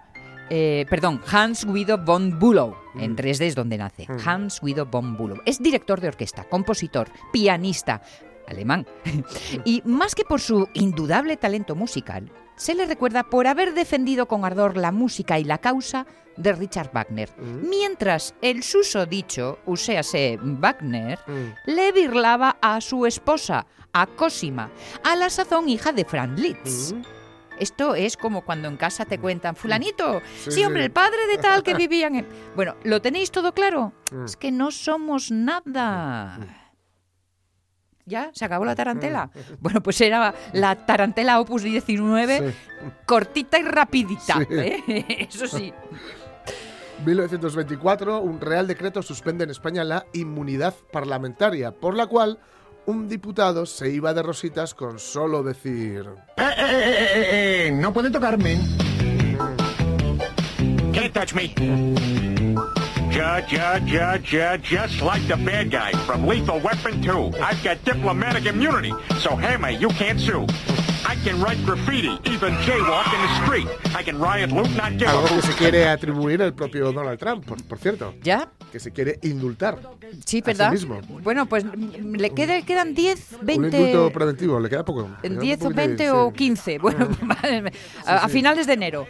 [0.49, 2.73] eh, perdón, Hans Guido von Bülow.
[2.97, 4.07] En Dresde es donde nace.
[4.23, 5.41] Hans Guido von Bülow.
[5.45, 8.01] Es director de orquesta, compositor, pianista,
[8.47, 8.87] alemán.
[9.65, 14.45] y más que por su indudable talento musical, se le recuerda por haber defendido con
[14.45, 16.05] ardor la música y la causa
[16.37, 17.29] de Richard Wagner.
[17.37, 17.69] Mm.
[17.69, 21.53] Mientras el susodicho, uséase Wagner, Mm.
[21.71, 24.71] le birlaba a su esposa, a Cosima,
[25.03, 26.93] a la sazón hija de Franz Liszt.
[26.95, 27.01] Mm.
[27.59, 30.85] Esto es como cuando en casa te cuentan, fulanito, Sí, sí, hombre, sí.
[30.85, 32.27] el padre de tal que vivían en...
[32.55, 33.93] Bueno, ¿lo tenéis todo claro?
[34.25, 36.39] Es que no somos nada.
[38.05, 38.31] ¿Ya?
[38.33, 39.29] ¿Se acabó la tarantela?
[39.59, 42.55] Bueno, pues era la tarantela Opus 19, Sí.
[43.05, 44.39] cortita y rapidita.
[44.39, 44.45] Sí.
[44.51, 45.27] ¿eh?
[45.29, 45.73] Eso sí.
[47.05, 52.39] 1924, un Real Decreto suspende en España la inmunidad parlamentaria, por la cual
[52.85, 56.05] un diputado se iba de rositas con solo decir...
[56.37, 58.57] Eh, eh, eh, eh, eh, no puede tocarme.
[60.93, 61.53] Can't touch me.
[63.13, 67.33] Just, just, just, just, just like the bad guy from Lethal Weapon 2.
[67.39, 70.47] I've got diplomatic immunity, so Hammer, you can't sue.
[71.13, 73.67] I can write graffiti, even jaywalk in the street.
[73.99, 77.45] I can riot, loot, not give Algo que se quiere atribuir el propio Donald Trump,
[77.45, 78.15] por, por cierto.
[78.23, 78.49] ¿Ya?
[78.71, 79.79] Que se quiere indultar.
[80.25, 80.71] Sí, A sí ¿verdad?
[80.71, 80.99] mismo.
[81.21, 83.77] Bueno, pues mm, le queda- quedan 10, Un 20...
[83.77, 85.09] indulto preventivo, le queda poco.
[85.21, 86.09] le queda 10 o un poquito, 20 sí.
[86.11, 87.71] o 15, bueno, vale,
[88.05, 89.07] a, a finales de enero.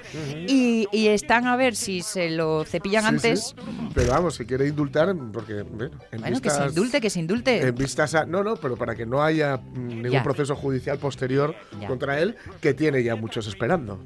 [0.48, 3.40] y, y están a ver si se lo cepillan Sí, antes.
[3.56, 3.56] sí.
[3.94, 7.20] Pero vamos, se quiere indultar porque, bueno, en Bueno, que se vistas- indulte, que se
[7.22, 7.68] indulte.
[7.68, 8.26] En vistas a.
[8.26, 10.24] No, no, pero para que no haya mm, ningún Ya.
[10.24, 11.88] proceso judicial posterior Ya.
[11.94, 14.00] Contra él, que tiene ya muchos esperando.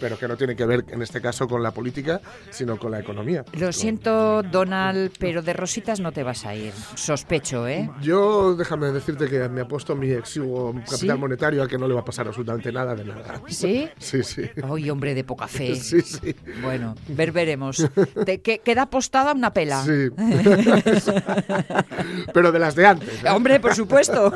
[0.00, 2.20] Pero que no tiene que ver, en este caso, con la política,
[2.50, 3.44] sino con la economía.
[3.52, 6.72] Lo siento, Donald, pero de rositas no te vas a ir.
[6.96, 7.88] Sospecho, ¿eh?
[8.02, 11.20] Yo, déjame decirte que me apuesto mi exiguo capital ¿Sí?
[11.20, 13.40] monetario a que no le va a pasar absolutamente nada de nada.
[13.48, 13.88] ¿Sí?
[13.98, 14.42] Sí, sí.
[14.62, 15.76] Ay, hombre de poca fe.
[15.84, 16.34] Sí, sí.
[16.60, 17.88] Bueno, ver, veremos.
[18.26, 19.82] Te, que- queda apostada una pela.
[19.84, 20.08] Sí.
[22.34, 23.24] Pero de las de antes.
[23.24, 23.30] ¿eh?
[23.30, 24.32] Hombre, por supuesto.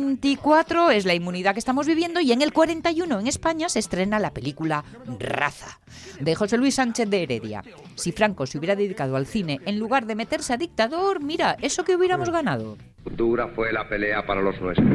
[0.00, 4.18] 1924 es la inmunidad que estamos viviendo y en el 41 en España se estrena
[4.18, 4.82] la película
[5.18, 5.78] Raza
[6.20, 7.62] de José Luis Sánchez de Heredia.
[7.96, 11.84] Si Franco se hubiera dedicado al cine en lugar de meterse a dictador, mira, eso
[11.84, 12.78] que hubiéramos ganado.
[13.04, 14.88] Dura fue la pelea para los nuestros.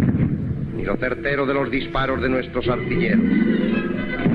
[0.73, 3.25] Ni lo certero de los disparos de nuestros artilleros.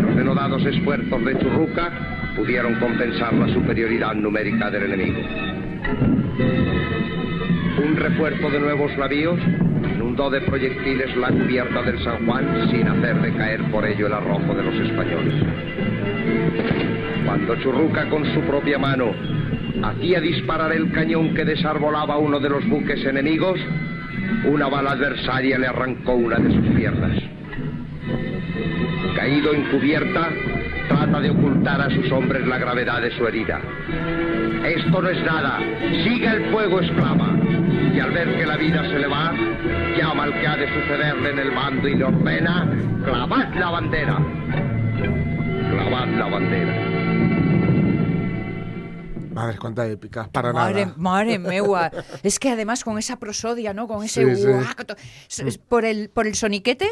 [0.03, 5.21] Los denodados esfuerzos de Churruca pudieron compensar la superioridad numérica del enemigo.
[7.85, 9.39] Un refuerzo de nuevos navíos
[10.29, 14.63] de proyectiles la cubierta del San Juan sin hacer decaer por ello el arrojo de
[14.63, 15.35] los españoles.
[17.25, 19.15] Cuando Churruca con su propia mano
[19.83, 23.59] hacía disparar el cañón que desarbolaba uno de los buques enemigos,
[24.45, 27.17] una bala adversaria le arrancó una de sus piernas.
[29.17, 30.29] Caído en cubierta,
[30.89, 33.59] trata de ocultar a sus hombres la gravedad de su herida.
[34.65, 35.61] Esto no es nada,
[36.05, 37.30] siga el fuego, exclama.
[37.95, 39.33] Y al ver que la vida se le va,
[39.97, 42.67] llama al que ha de sucederle en el mando y le ordena,
[43.05, 44.17] clavad la bandera.
[45.71, 46.90] Clavad la bandera.
[49.41, 50.29] Madre, cuánta épica.
[50.31, 50.95] Para Madre, nada.
[50.99, 51.91] madre meua.
[52.23, 53.87] Es que además con esa prosodia, ¿no?
[53.89, 54.21] Con ese
[55.29, 56.89] Sí, por el por el soniquete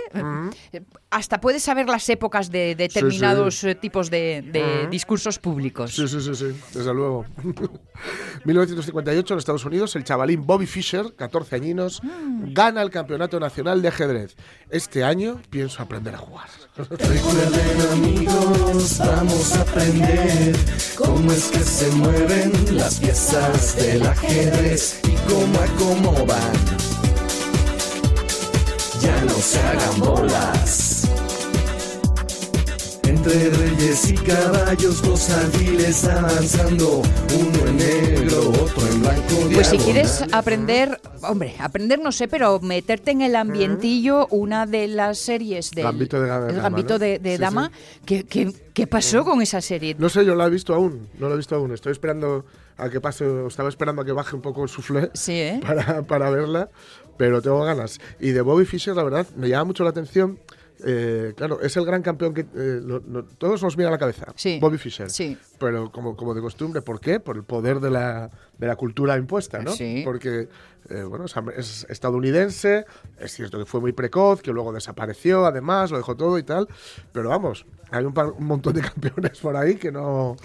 [0.73, 0.81] eh,
[1.11, 5.95] hasta puedes saber las épocas de determinados eh, tipos de, de discursos públicos.
[5.95, 7.25] Sí, sí, sí, sí, desde luego.
[8.45, 12.53] 1958 en Estados Unidos, el chavalín Bobby Fischer, 14 añinos, Mm.
[12.55, 14.37] gana el Campeonato Nacional de Ajedrez.
[14.71, 16.49] Este año pienso aprender a jugar.
[16.77, 20.57] Recuerden amigos, vamos a aprender
[20.97, 21.91] cómo es que se
[22.73, 26.53] las piezas del ajedrez y cómo acomodan.
[29.01, 31.09] Ya no se hagan bolas.
[33.31, 37.03] Entre reyes y caballos, dos alfiles avanzando,
[37.39, 39.35] uno en negro, otro en blanco.
[39.53, 44.89] Pues si quieres aprender, hombre, aprender no sé, pero meterte en el ambientillo, una de
[44.89, 46.63] las series del Gambito de Dama, el ¿no?
[46.63, 47.71] Gambito de, de Sí, Dama,
[48.07, 49.95] ¿qué, qué, qué pasó con esa serie?
[49.99, 51.73] No sé, yo la he visto aún, no la he visto aún.
[51.75, 52.47] Estoy esperando
[52.79, 55.61] a que pase, estaba esperando a que baje un poco el soufflé Sí, ¿eh?
[55.67, 56.71] para, para verla,
[57.19, 58.01] pero tengo ganas.
[58.21, 60.39] Y de Bobby Fischer, la verdad, me llama mucho la atención.
[60.85, 63.99] Eh, claro, es el gran campeón que eh, lo- lo- todos nos viene a la
[63.99, 64.27] cabeza.
[64.37, 64.59] Sí.
[64.61, 65.11] Bobby Fischer.
[65.11, 65.37] Sí.
[65.59, 67.21] Pero como, como de costumbre, ¿por qué?
[67.21, 69.73] Por el poder de la, de la cultura impuesta, ¿no?
[69.73, 70.03] Sí.
[70.05, 70.49] Porque,
[70.91, 72.85] eh, bueno, es, estadounidense,
[73.19, 76.69] es cierto que fue muy precoz, que luego desapareció, además, lo dejó todo y tal,
[77.13, 80.37] pero vamos, hay un, par- un montón de campeones por ahí que no,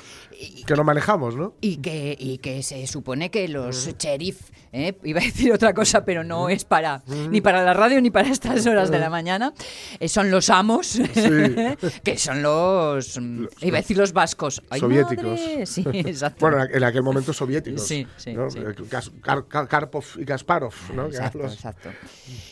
[0.65, 1.53] que no manejamos, ¿no?
[1.61, 4.97] Y que, y que se supone que los sheriff, ¿eh?
[5.03, 8.29] iba a decir otra cosa, pero no es para ni para la radio ni para
[8.29, 9.53] estas horas de la mañana,
[9.99, 10.99] eh, son los amos,
[12.03, 15.39] que son los, mm, iba a decir los vascos, Ay, soviéticos.
[15.65, 16.37] Sí, exacto.
[16.47, 17.83] bueno, en aquel momento soviéticos.
[17.85, 18.49] Sí, sí, ¿no?
[18.49, 18.59] sí.
[19.21, 21.05] Kar- Karpov y Kasparov, ¿no?
[21.05, 21.89] Exacto, exacto.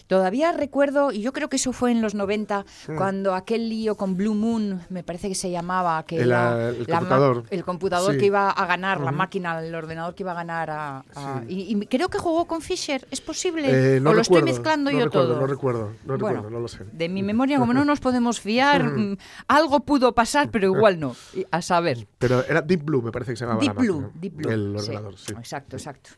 [0.07, 2.95] Todavía recuerdo, y yo creo que eso fue en los 90, Mm.
[2.95, 6.69] cuando aquel lío con Blue Moon, me parece que se llamaba, que El, era ah,
[6.69, 7.43] el la computador.
[7.49, 8.19] el computador Sí.
[8.19, 10.97] que iba a ganar, la máquina, el ordenador que iba a ganar a...
[11.15, 11.53] a- Sí.
[11.71, 13.97] y, y creo que jugó con Fisher, ¿es posible?
[13.97, 15.41] Eh, no ¿O lo estoy mezclando no yo recuerdo, todo?
[15.41, 16.85] No recuerdo, no Bueno, recuerdo, no lo sé.
[16.91, 19.17] De mi memoria, como no nos podemos fiar, mm,
[19.47, 21.15] algo pudo pasar, pero igual no.
[21.51, 22.07] A saber.
[22.19, 24.11] Pero era Deep Blue, me parece que se llamaba Deep la Blue.
[24.15, 24.83] Deep Blue, El sí.
[24.89, 25.33] ordenador, sí.
[25.37, 26.11] Exacto, exacto.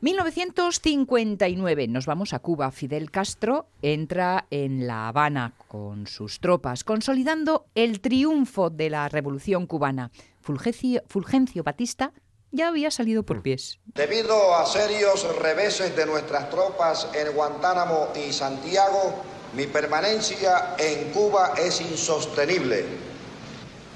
[0.00, 2.70] 1959, nos vamos a Cuba.
[2.70, 9.66] Fidel Castro entra en La Habana con sus tropas, consolidando el triunfo de la Revolución
[9.66, 10.10] cubana.
[10.40, 12.12] Fulgencio, Fulgencio Batista
[12.52, 13.78] ya había salido por pies.
[13.94, 19.22] Debido a serios reveses de nuestras tropas en Guantánamo y Santiago,
[19.54, 22.84] mi permanencia en Cuba es insostenible.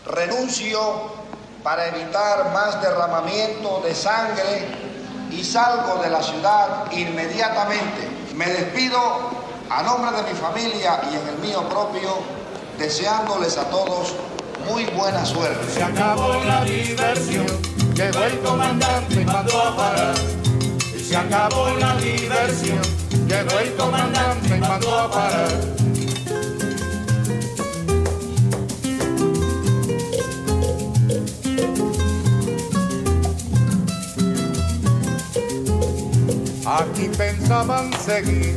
[0.06, 1.24] Renuncio
[1.62, 4.84] para evitar más derramamiento de sangre
[5.30, 8.08] y salgo de la ciudad inmediatamente.
[8.34, 8.98] Me despido
[9.70, 12.18] a nombre de mi familia y en el mío propio,
[12.78, 14.14] deseándoles a todos
[14.68, 15.70] muy buena suerte.
[15.72, 17.46] Se acabó la diversión,
[17.94, 20.14] llegó el comandante y mandó a parar.
[21.08, 22.80] Se acabó la diversión,
[23.26, 25.83] llegó el comandante y mandó a parar.
[36.66, 38.54] Aquí pensaban seguir.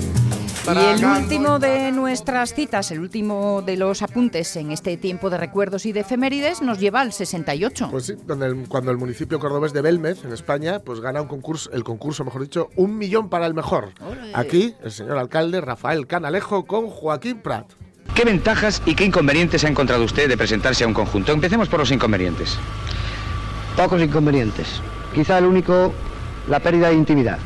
[0.68, 5.38] Y el último de nuestras citas, el último de los apuntes en este tiempo de
[5.38, 7.88] recuerdos y de efemérides, nos lleva al 68.
[7.90, 11.28] Pues sí, donde el- cuando el municipio cordobés de Belmez, en España, pues gana un
[11.30, 13.92] concurso, el concurso, mejor dicho, un millón para el mejor.
[14.34, 17.68] Aquí, el señor alcalde Rafael Canalejo con Joaquín Prat.
[18.14, 21.32] ¿Qué ventajas y qué inconvenientes ha encontrado usted de presentarse a un conjunto?
[21.32, 22.58] Empecemos por los inconvenientes.
[23.78, 24.68] Pocos inconvenientes.
[25.14, 25.94] Quizá el único,
[26.50, 27.38] la pérdida de intimidad.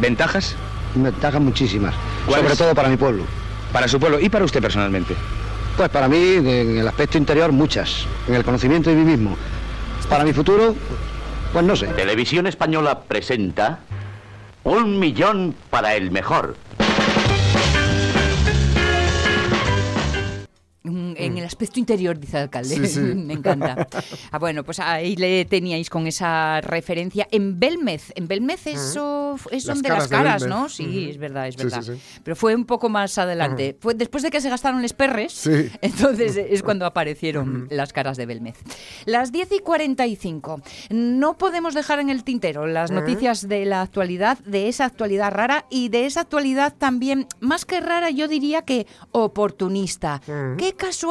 [0.00, 0.56] ¿Ventajas?
[0.94, 1.94] Ventajas muchísimas.
[2.26, 3.24] Sobre todo para mi pueblo.
[3.72, 5.14] Para su pueblo y para usted personalmente.
[5.76, 8.06] Pues para mí, en el aspecto interior, muchas.
[8.26, 9.36] En el conocimiento de mí mismo.
[10.08, 10.74] Para mi futuro,
[11.52, 11.86] pues no sé.
[11.88, 13.80] Televisión Española presenta
[14.64, 16.56] Un millón para el mejor.
[21.26, 22.76] En el aspecto interior, dice el alcalde.
[22.76, 23.00] Sí, sí.
[23.00, 23.86] Me encanta.
[24.32, 27.26] Ah, bueno, pues ahí le teníais con esa referencia.
[27.30, 30.46] En Belmez, en Belmez eso es Las donde caras las de caras.
[30.46, 30.68] ¿no?
[30.68, 31.10] Sí, Ujú.
[31.10, 31.82] es verdad, es verdad.
[31.82, 31.92] sí.
[32.22, 33.76] Pero fue un poco más adelante.
[33.80, 35.48] Fue después de que se gastaron los perres,
[35.82, 38.56] entonces es cuando aparecieron las caras de Belmez.
[39.04, 40.62] Las 10 y 45.
[40.90, 45.66] No podemos dejar en el tintero las noticias de la actualidad, de esa actualidad rara
[45.70, 50.20] y de esa actualidad también, más que rara, yo diría que oportunista.
[50.56, 51.09] ¡Qué casualidad!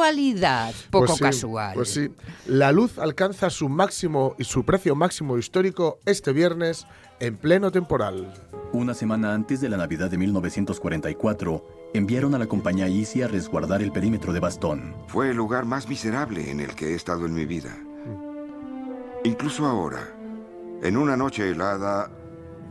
[0.90, 1.74] Poco Pues sí, casual.
[1.74, 2.10] Pues sí,
[2.46, 6.86] la luz alcanza su máximo y su precio máximo histórico este viernes
[7.20, 8.32] en pleno temporal.
[8.72, 13.82] Una semana antes de la Navidad de 1944, enviaron a la compañía Easy a resguardar
[13.82, 14.94] el perímetro de Bastón.
[15.08, 17.76] Fue el lugar más miserable en el que he estado en mi vida.
[19.24, 20.08] Incluso ahora,
[20.82, 22.10] en una noche helada,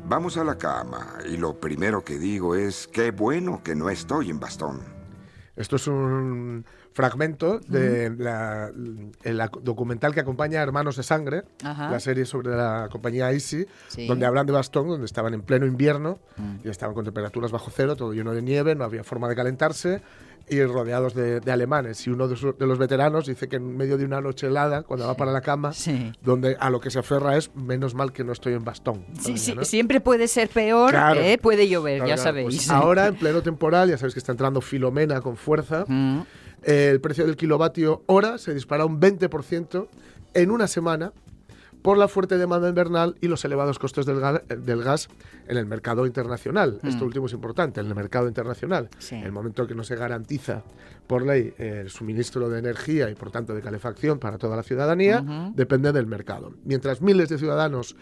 [0.07, 4.29] vamos a la cama y lo primero que digo es, qué bueno que no estoy
[4.29, 4.79] en bastón.
[5.55, 8.71] Esto es un fragmento de la,
[9.23, 11.89] el documental que acompaña a Hermanos de Sangre, Ajá.
[11.89, 14.07] la serie sobre la compañía Easy, Sí.
[14.07, 16.65] donde hablan de Bastón, donde estaban en pleno invierno Mm.
[16.65, 20.01] y estaban con temperaturas bajo cero, todo lleno de nieve, no había forma de calentarse
[20.51, 22.07] y rodeados de, de alemanes.
[22.07, 24.81] Y uno de, su- de los veteranos dice que en medio de una noche helada,
[24.81, 25.71] cuando va para la cama,
[26.23, 29.05] donde a lo que se aferra es menos mal que no estoy en Bastón.
[29.19, 29.63] Sí, sí, ¿no?
[29.63, 31.19] siempre puede ser peor, Claro.
[31.21, 31.37] ¿eh?
[31.37, 32.29] puede llover, Claro, ya claro.
[32.29, 32.45] sabéis.
[32.47, 35.85] Pues ahora, en pleno temporal, ya sabéis que está entrando Filomena con fuerza.
[35.87, 36.21] Mm.
[36.63, 39.87] El precio del kilovatio hora se dispara un 20%
[40.33, 41.11] en una semana
[41.81, 45.07] por la fuerte demanda invernal y los elevados costos del, ga- del gas
[45.47, 46.77] en el mercado internacional.
[46.81, 46.87] Mm.
[46.87, 48.89] Esto último es importante, en el mercado internacional.
[48.99, 49.15] Sí.
[49.15, 50.63] El momento que no se garantiza
[51.07, 54.63] por ley eh, el suministro de energía y por tanto de calefacción para toda la
[54.63, 55.23] ciudadanía,
[55.55, 56.51] depende del mercado.
[56.65, 57.95] Mientras miles de ciudadanos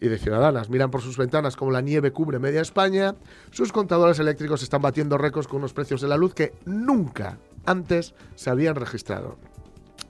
[0.00, 3.14] y de ciudadanas miran por sus ventanas como la nieve cubre media España,
[3.50, 8.14] sus contadores eléctricos están batiendo récords con unos precios de la luz que nunca antes
[8.34, 9.36] se habían registrado.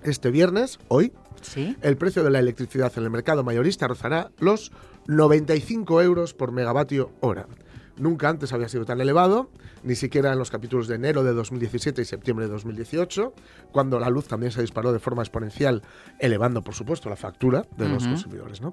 [0.03, 1.12] Este viernes, hoy,
[1.82, 4.72] el precio de la electricidad en el mercado mayorista rozará los
[5.07, 7.47] 95 euros por megavatio hora.
[7.97, 9.51] Nunca antes había sido tan elevado,
[9.84, 13.32] ni siquiera en los capítulos de enero de 2017 y septiembre de 2018,
[13.70, 15.82] cuando la luz también se disparó de forma exponencial,
[16.18, 18.61] elevando, por supuesto, la factura de los consumidores.
[18.61, 18.72] ¿no?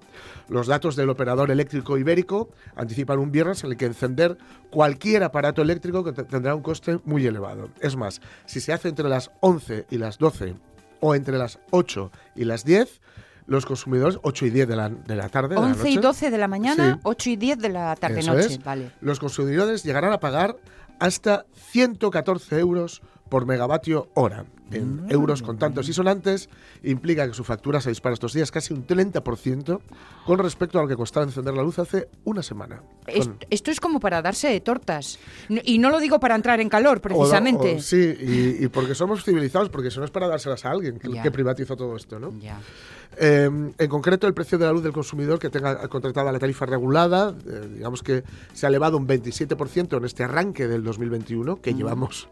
[0.50, 4.38] Los datos del operador eléctrico ibérico anticipan un viernes en el que encender
[4.72, 7.70] cualquier aparato eléctrico que te- tendrá un coste muy elevado.
[7.80, 10.56] Es más, si se hace entre las 11 y las 12
[11.00, 13.02] o entre las 8 y las 10,
[13.48, 15.50] los consumidores, 8 y 10 de la, de la tarde.
[15.56, 16.08] de la 11 y noche.
[16.08, 17.00] 12 de la mañana, Sí.
[17.04, 18.60] 8 y 10 de la tarde-noche.
[18.64, 18.92] Vale.
[19.02, 20.56] Los consumidores llegarán a pagar
[21.00, 24.46] hasta 114 euros por megavatio hora.
[24.72, 25.12] En Mm.
[25.12, 26.50] euros contantes y sonantes,
[26.84, 29.82] implica que su factura se dispara estos días casi un 30%
[30.26, 32.82] con respecto a lo que costaba encender la luz hace una semana.
[33.08, 35.18] Es- Con- esto es como para darse de tortas.
[35.64, 37.76] Y no lo digo para entrar en calor, o- precisamente.
[37.78, 41.00] o- sí, y, y porque somos civilizados, porque eso no es para dárselas a alguien
[41.00, 41.22] que, Ya.
[41.22, 42.32] que privatizó todo esto, ¿no?
[43.18, 46.66] Eh, en concreto, el precio de la luz del consumidor que tenga contratada la tarifa
[46.66, 51.74] regulada, eh, digamos que se ha elevado un 27% en este arranque del 2021, que
[51.74, 52.30] llevamos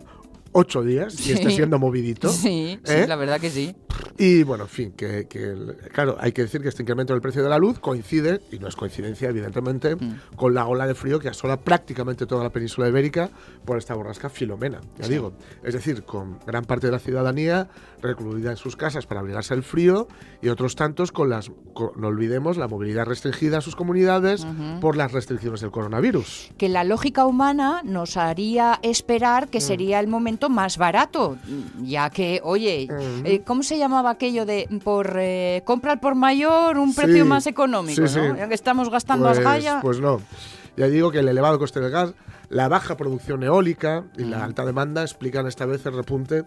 [0.51, 1.49] ocho días y está Mm.
[1.51, 1.55] Sí.
[1.55, 2.29] siendo movidito.
[2.49, 3.05] Sí, sí, ¿eh?
[3.07, 3.75] la verdad que sí.
[4.17, 5.55] Y bueno, en fin, que, que
[5.93, 8.67] claro, hay que decir que este incremento del precio de la luz coincide, y no
[8.67, 10.35] es coincidencia, evidentemente, Mm.
[10.35, 13.29] con la ola de frío que asola prácticamente toda la península ibérica
[13.65, 15.11] por esta borrasca Filomena, ya Sí.
[15.13, 15.33] digo.
[15.63, 17.69] Es decir, con gran parte de la ciudadanía
[18.01, 20.07] recluida en sus casas para abrigarse el frío
[20.41, 24.79] y otros tantos con las, con- no olvidemos, la movilidad restringida a sus comunidades Ujú.
[24.79, 26.51] por las restricciones del coronavirus.
[26.57, 29.49] Que la lógica humana nos haría esperar Mm.
[29.49, 31.35] que sería el momento más barato,
[31.81, 32.87] ya que, oye,
[33.25, 37.47] eh, ¿cómo se llamaba aquello de por eh, comprar por mayor un precio Sí, más
[37.47, 38.07] económico?
[38.07, 38.31] sí, ¿no?
[38.31, 38.37] sí.
[38.37, 39.79] Ya que estamos gastando Pues, a galla.
[39.81, 40.21] pues no.
[40.77, 42.13] Ya digo que el elevado coste del gas,
[42.47, 46.43] la baja producción eólica y la alta demanda explican esta vez el repunte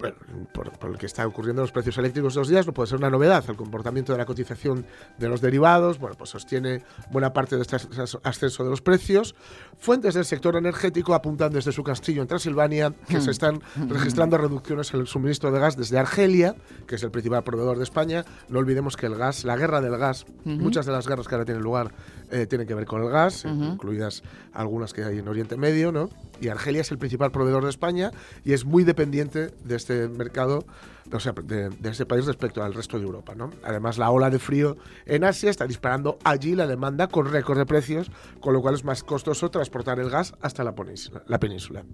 [0.00, 0.16] bueno,
[0.52, 2.66] por, por el que está ocurriendo en los precios eléctricos estos días.
[2.66, 3.44] No puede ser una novedad.
[3.48, 4.84] El comportamiento de la cotización
[5.18, 9.34] de los derivados bueno, pues sostiene buena parte de este as- ascenso de los precios.
[9.78, 14.92] Fuentes del sector energético apuntan desde su castillo en Transilvania que se están registrando reducciones
[14.94, 16.54] en el suministro de gas desde Argelia,
[16.86, 18.24] que es el principal proveedor de España.
[18.48, 21.44] No olvidemos que el gas, la guerra del gas, muchas de las guerras que ahora
[21.44, 21.92] tienen lugar
[22.30, 23.64] eh, tienen que ver con el gas, Ujú.
[23.64, 24.22] incluidas
[24.52, 26.10] algunas que hay en Oriente Medio, ¿no?
[26.40, 28.10] Y Argelia es el principal proveedor de España
[28.44, 30.64] y es muy dependiente de este mercado,
[31.12, 33.50] o sea, de, de este país respecto al resto de Europa, ¿no?
[33.62, 34.76] Además, la ola de frío
[35.06, 38.10] en Asia está disparando allí la demanda con récord de precios,
[38.40, 41.22] con lo cual es más costoso transportar el gas hasta la península.
[41.26, 41.84] La península.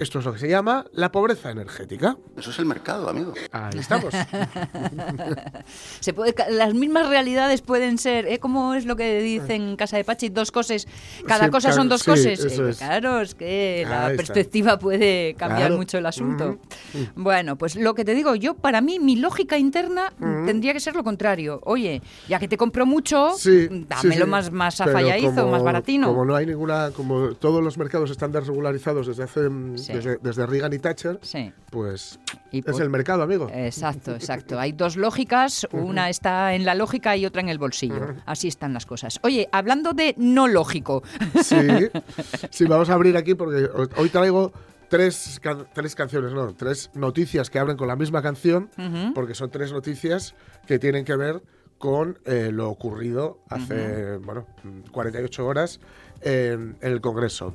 [0.00, 2.16] Esto es lo que se llama la pobreza energética.
[2.34, 3.34] Eso es el mercado, amigo.
[3.52, 4.14] Ahí estamos.
[6.00, 8.38] Se puede, las mismas realidades pueden ser, ¿eh?
[8.38, 10.30] ¿Cómo es lo que dicen en Casa de Pachi?
[10.30, 10.86] Dos cosas,
[11.26, 12.44] cada Sí, cosa son dos sí, cosas.
[12.50, 12.74] Eh.
[12.78, 14.16] Claro, es que la Ahí está.
[14.24, 15.76] perspectiva puede cambiar Claro.
[15.76, 16.58] mucho el asunto.
[16.94, 17.06] Ujú.
[17.16, 20.12] Bueno, pues lo que te digo, yo para mí mi lógica interna
[20.46, 21.60] tendría que ser lo contrario.
[21.64, 24.24] Oye, ya que te compro mucho, Sí, dámelo sí, sí.
[24.26, 26.08] más, más afalladizo, más baratino.
[26.08, 29.96] Como no hay ninguna, como todos los mercados están desregularizados desde hace mm, Sí.
[29.96, 31.52] desde, desde Reagan y Thatcher, Sí.
[31.70, 32.18] pues
[32.52, 33.48] Y es el mercado, amigo.
[33.52, 34.58] Exacto, exacto.
[34.58, 38.14] Hay dos lógicas, una está en la lógica y otra en el bolsillo.
[38.26, 39.18] Así están las cosas.
[39.22, 41.02] Oye, hablando de no lógico.
[41.42, 41.56] Sí,
[42.50, 44.52] sí, vamos a abrir aquí porque hoy traigo
[44.88, 48.70] tres, can- tres canciones, no, tres noticias que abren con la misma canción,
[49.14, 50.34] porque son tres noticias
[50.66, 51.42] que tienen que ver
[51.78, 55.80] con eh, lo ocurrido hace, bueno, mm, 48 horas
[56.20, 57.54] en, en el Congreso.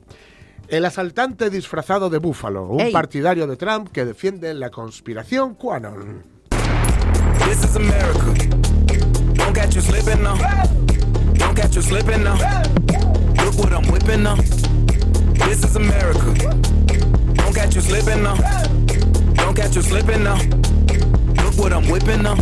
[0.68, 2.92] El asaltante disfrazado de búfalo, un Ey.
[2.92, 6.24] partidario de Trump que defiende la conspiración QAnon.
[7.48, 8.34] This is America.
[9.36, 10.36] Don't catch you slipping now.
[11.36, 12.36] Don't catch you slipping now.
[13.44, 14.36] Look what I'm whipping now.
[15.48, 16.34] This is America.
[17.36, 18.36] Don't catch you slipping now.
[19.36, 20.38] Don't catch you slipping now.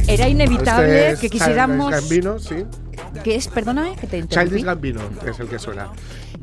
[0.08, 1.92] Era inevitable Este es que quisiéramos...
[1.92, 2.66] Childish Gambino, sí.
[3.24, 4.50] que es, perdóname, que te interrumpí.
[4.50, 5.90] Childish Gambino es el que suena.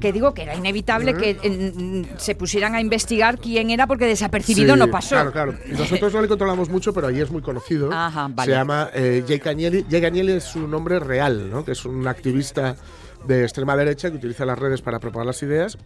[0.00, 1.20] Que digo que era inevitable Ujú.
[1.20, 5.10] que mm, se pusieran a investigar quién era porque desapercibido Sí, no pasó.
[5.10, 5.54] Claro, claro.
[5.66, 7.92] Nosotros no le controlamos mucho, pero allí es muy conocido.
[7.92, 8.50] Ajá, vale.
[8.50, 9.84] Se llama eh, Jake Agnelli.
[9.88, 11.64] Jake Agnelli es su nombre real, ¿no?
[11.64, 12.76] Que es un activista
[13.26, 15.76] de extrema derecha que utiliza las redes para propagar las ideas.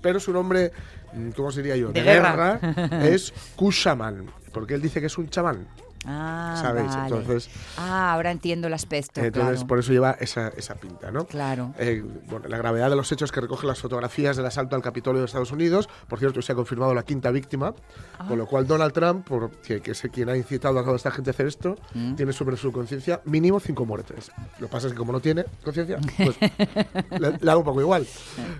[0.00, 0.70] Pero su nombre,
[1.12, 1.90] mm, ¿cómo se diría yo?
[1.90, 2.60] De guerra.
[3.02, 4.26] es Kushaman.
[4.52, 5.66] Porque él dice que es un chamán.
[6.06, 6.88] Ah, ¿Sabéis?
[6.94, 7.16] vale.
[7.16, 9.66] Entonces- Ah, ahora entiendo el aspecto, Entonces, claro.
[9.66, 11.24] por eso lleva esa, esa pinta, ¿no?
[11.26, 11.74] Claro.
[11.78, 15.20] Eh, bueno, la gravedad de los hechos que recoge las fotografías del asalto al Capitolio
[15.20, 15.88] de Estados Unidos.
[16.08, 17.74] Por cierto, se ha confirmado la quinta víctima.
[18.18, 18.26] Ah.
[18.28, 21.10] Con lo cual, Donald Trump, por, que, que es quien ha incitado a toda esta
[21.10, 22.14] gente a hacer esto, Mm.
[22.16, 24.30] tiene sobre su conciencia mínimo cinco muertes.
[24.58, 26.36] Lo que pasa es que, como no tiene conciencia, pues
[27.20, 28.06] le, le da un poco igual,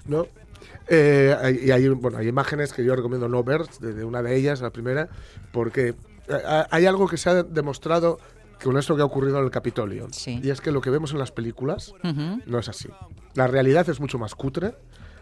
[0.07, 0.27] ¿no?
[0.87, 4.37] Eh, y hay, bueno, hay imágenes que yo recomiendo no ver, de, de una de
[4.37, 5.09] ellas, la primera,
[5.53, 5.95] porque
[6.71, 8.19] hay algo que se ha demostrado
[8.63, 10.09] con esto que ha ocurrido en el Capitolio.
[10.43, 11.93] Y es que lo que vemos en las películas
[12.47, 12.89] no es así.
[13.35, 14.75] La realidad es mucho más cutre,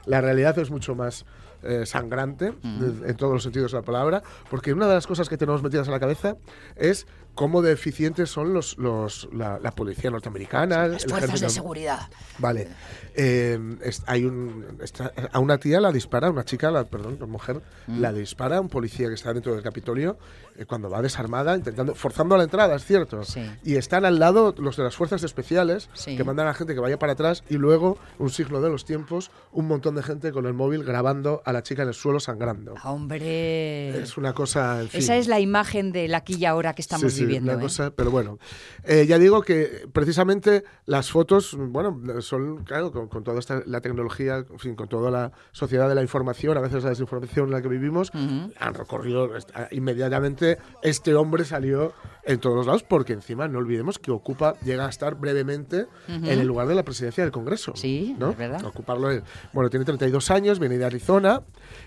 [0.06, 1.24] la realidad es mucho más
[1.64, 5.28] eh, sangrante, de- en todos los sentidos de la palabra, porque una de las cosas
[5.28, 6.36] que tenemos metidas en la cabeza
[6.76, 11.50] es cómo de eficientes son los, los la, la policía norteamericana, Las fuerzas ejército- de
[11.50, 12.00] seguridad.
[12.38, 12.68] Vale.
[13.14, 17.26] Eh, es- hay un, está- a una tía la dispara, una chica, la, perdón, una
[17.26, 18.00] mujer, Mm.
[18.00, 20.18] la dispara un policía que está dentro del Capitolio
[20.56, 23.22] eh, cuando va desarmada, intentando, forzando la entrada, es cierto.
[23.64, 26.16] Y están al lado los de las fuerzas especiales Sí.
[26.16, 28.84] que mandan a la gente que vaya para atrás y luego, un siglo de los
[28.84, 32.20] tiempos, un montón de gente con el móvil grabando a la chica en el suelo
[32.20, 32.74] sangrando.
[32.84, 34.02] Hombre.
[34.02, 35.00] Es una cosa, en fin.
[35.00, 37.52] Esa es la imagen del aquí y ahora que estamos Sí, sí, viviendo.
[37.52, 37.62] una ¿eh?
[37.64, 38.38] cosa- pero bueno,
[38.84, 43.80] Eh, ya digo que precisamente las fotos, bueno, son, claro, con, con toda esta, la
[43.80, 47.52] tecnología, en fin, con toda la sociedad de la información, a veces la desinformación en
[47.52, 49.30] la que vivimos, han recorrido
[49.70, 50.58] inmediatamente.
[50.82, 51.92] Este hombre salió
[52.24, 56.26] en todos los lados, porque encima no olvidemos que ocupa, llega a estar brevemente Ujú.
[56.26, 57.72] en el lugar de la presidencia del Congreso.
[57.74, 58.30] Sí, ¿no?
[58.30, 58.64] es verdad.
[58.64, 59.22] Ocuparlo él.
[59.52, 61.42] Bueno, tiene 32 años, viene de Arizona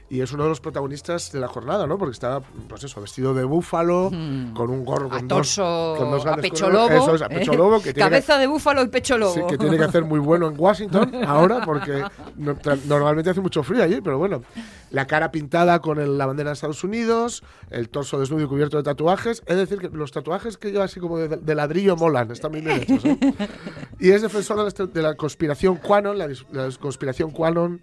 [0.07, 1.97] y es uno de los protagonistas de la jornada, ¿no?
[1.97, 2.39] Porque está,
[2.69, 4.09] pues eso, vestido de búfalo,
[4.53, 5.31] con un gorro con Mm.
[5.31, 6.89] A dos, con dos a grandes pecho cuernos.
[6.91, 7.03] lobo.
[7.03, 7.57] Eso es, a pecho ¿eh?
[7.57, 7.77] lobo.
[7.77, 9.33] Que tiene que- Cabeza de búfalo y pecho lobo.
[9.33, 12.03] Sí, que tiene que hacer muy bueno en Washington ahora, porque
[12.35, 12.55] no-
[12.87, 14.43] normalmente hace mucho frío allí, pero bueno.
[14.91, 18.77] La cara pintada con el- la bandera de Estados Unidos, el torso desnudo y cubierto
[18.77, 19.41] de tatuajes.
[19.47, 22.61] Es decir, que los tatuajes que lleva así como de, de ladrillo molan, están muy
[22.61, 23.03] bien hechos.
[23.05, 23.17] ¿eh?
[23.99, 27.81] Y es defensor de la, est- de la conspiración Quanon, la, la conspiración Quanon,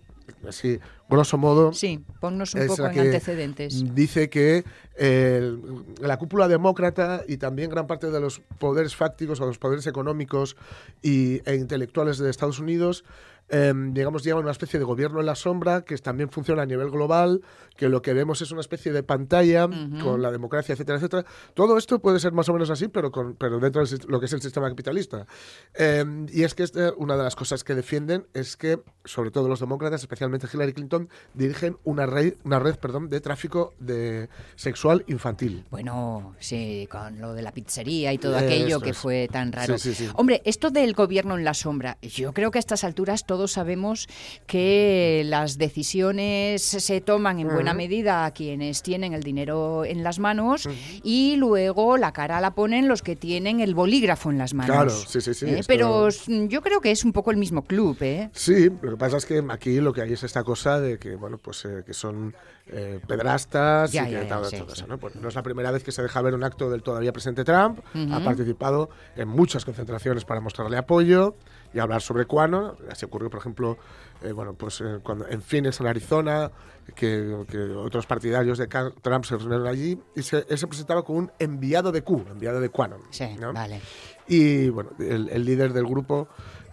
[0.49, 1.73] así, grosso modo.
[1.73, 3.95] Sí, ponnos un poco en antecedentes.
[3.95, 4.65] Dice que
[4.97, 5.57] eh,
[6.01, 10.57] la cúpula demócrata y también gran parte de los poderes fácticos o los poderes económicos
[11.03, 13.05] y, e intelectuales de Estados Unidos,
[13.49, 16.91] eh, digamos, llevan una especie de gobierno en la sombra que también funciona a nivel
[16.91, 17.43] global,
[17.77, 19.69] que lo que vemos es una especie de pantalla
[20.03, 21.25] con la democracia, etcétera, etcétera.
[21.55, 24.27] Todo esto puede ser más o menos así, pero, con, pero dentro de lo que
[24.27, 25.27] es el sistema capitalista.
[25.75, 29.49] Eh, y es que este- una de las cosas que defienden es que, sobre todo
[29.49, 35.05] los demócratas, especialmente Hillary Clinton, dirigen una red, una red perdón, de tráfico de sexual
[35.09, 35.65] infantil.
[35.71, 38.97] Bueno, sí, con lo de la pizzería y todo Eh, aquello que es.
[38.99, 39.79] fue tan raro.
[39.79, 40.13] Sí, sí, sí.
[40.17, 44.09] Hombre, esto del gobierno en la sombra, yo creo que a estas alturas todos sabemos
[44.47, 50.19] que las decisiones se toman en buena medida a quienes tienen el dinero en las
[50.19, 50.69] manos
[51.03, 54.77] y luego la cara la ponen los que tienen el bolígrafo en las manos.
[54.77, 55.63] Claro, sí, sí, sí, ¿Eh?
[55.67, 58.29] Pero yo creo que es un poco el mismo club, ¿eh?
[58.35, 61.17] Sí, lo que pasa es que aquí lo que hay es esta cosa de que,
[61.17, 62.35] bueno, pues eh, que son
[62.67, 64.81] eh, pedrastas Ya, y que ya, ya, sí, todo sí.
[64.81, 64.99] eso, ¿no?
[64.99, 67.45] Pues no es la primera vez que se deja ver un acto del todavía presidente
[67.45, 67.79] Trump.
[67.95, 71.35] Ha participado en muchas concentraciones para mostrarle apoyo
[71.75, 72.75] y hablar sobre Quanon.
[72.91, 73.79] Así ocurrió, por ejemplo,
[74.23, 76.51] eh, bueno, pues eh, cuando en Phoenix, en Arizona,
[76.95, 81.19] que, que otros partidarios de Trump se reunieron allí y se, él se presentaba como
[81.21, 83.01] un enviado de Q, enviado de Quanon.
[83.11, 83.53] Sí, ¿no?
[83.53, 83.81] vale.
[84.29, 86.29] Y bueno, el, el líder del grupo,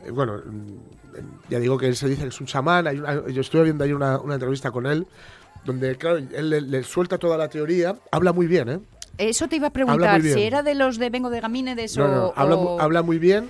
[0.05, 2.87] eh, bueno, mm, ya digo que él se dice que es un chamán.
[2.87, 5.07] Hay una- yo estuve viendo ahí una, una entrevista con él,
[5.65, 7.95] donde, claro, él le, le suelta toda la teoría.
[8.11, 8.79] Habla muy bien, ¿eh?
[9.17, 12.07] Eso te iba a preguntar, si era de los de Vengo de Gamínedes No, o...
[12.07, 13.49] no, habla, o- habla muy bien.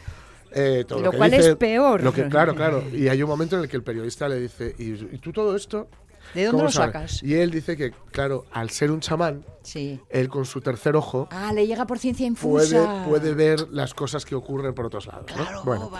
[0.53, 2.03] Eh, todo Lo que cual dice- es peor.
[2.03, 2.83] Lo que, claro, claro.
[2.93, 5.55] Y hay un momento en el que el periodista le dice, ¿y, y tú todo
[5.55, 5.87] esto?
[6.35, 6.93] ¿De dónde lo sabes?".
[6.93, 7.23] sacas?
[7.23, 9.99] Y él dice que, claro, al ser un chamán, Sí.
[10.09, 13.05] él con su tercer ojo Ah, le llega por ciencia puede, infusa.
[13.07, 15.25] puede ver las cosas que ocurren por otros lados.
[15.35, 15.63] ¿no?
[15.63, 15.91] Bueno,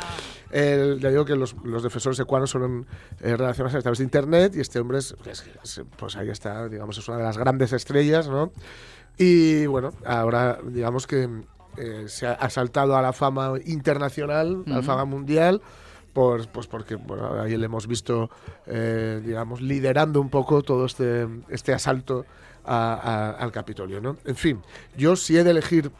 [0.52, 2.86] el- ya digo que los, los defensores de Quanon son
[3.22, 6.68] eh, relacionados a través de Internet y este hombre, es, es- es- pues ahí está,
[6.70, 8.52] digamos, es una de las grandes estrellas, ¿no?
[9.18, 11.28] Y bueno, ahora digamos que
[11.80, 15.61] eh, se ha, ha saltado a la fama internacional, a la fama mundial.
[16.13, 18.32] Por, pues porque bueno, ahí le hemos visto,
[18.65, 22.25] eh, digamos, liderando un poco todo este, este asalto
[22.65, 24.01] a- a- al Capitolio.
[24.01, 24.17] ¿no?
[24.25, 24.59] En fin,
[24.97, 25.91] yo si he de elegir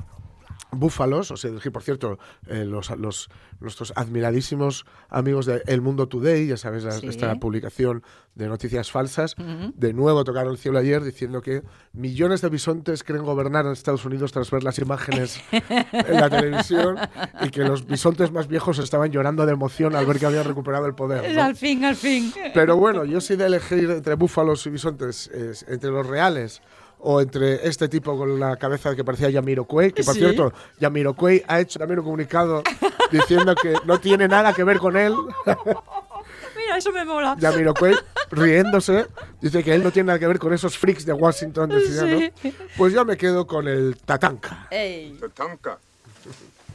[0.72, 6.48] búfalos, o sea, por cierto, eh, los, los, nuestros admiradísimos amigos de El Mundo Today,
[6.48, 7.08] ya sabes, la- Sí.
[7.08, 8.04] esta publicación
[8.36, 9.36] de noticias falsas,
[9.76, 11.64] de nuevo tocaron el cielo ayer diciendo que
[11.94, 16.98] millones de bisontes quieren gobernar en Estados Unidos tras ver las imágenes en la televisión
[17.42, 20.86] y que los bisontes más viejos estaban llorando de emoción al ver que habían recuperado
[20.86, 21.36] el poder.
[21.36, 21.44] ¿no?
[21.44, 22.32] Al fin, al fin.
[22.54, 26.62] Pero bueno, yo sí de elegir entre búfalos y bisontes, es entre los reales
[27.00, 30.20] o entre este tipo con la cabeza que parecía Yamiroquai, que por Sí.
[30.20, 32.62] cierto, Yamiroquai ha hecho también un comunicado
[33.12, 35.14] diciendo que no tiene nada que ver con él.
[36.58, 37.36] Mira, eso me mola.
[37.40, 37.96] Yamiroquai,
[38.32, 39.08] riéndose,
[39.42, 41.70] dice que él no tiene nada que ver con esos freaks de Washington.
[41.70, 42.32] decía.
[42.78, 44.68] Pues yo me quedo con el Tatanka.
[44.70, 45.18] Ey.
[45.20, 45.78] Tatanka.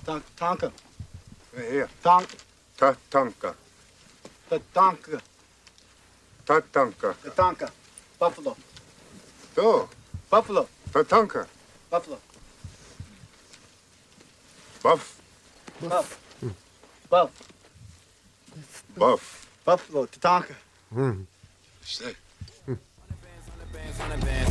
[0.05, 0.71] Tatanka.
[2.03, 2.29] Tank.
[2.77, 3.55] Tatanka.
[4.49, 5.19] Tatanka.
[6.45, 7.15] Tatanka.
[7.23, 7.71] Tatanka.
[8.19, 8.57] Buffalo.
[9.57, 9.89] Oh.
[10.35, 10.67] Buffalo.
[10.93, 11.47] Tatanka.
[11.91, 12.19] Buffalo.
[14.83, 15.21] Buff.
[15.81, 16.19] Buff.
[17.09, 17.31] Buff.
[18.97, 19.47] Buff.
[19.65, 20.07] Buffalo.
[20.07, 20.57] Tatanka.
[20.93, 21.27] Mm.
[21.85, 22.17] Say.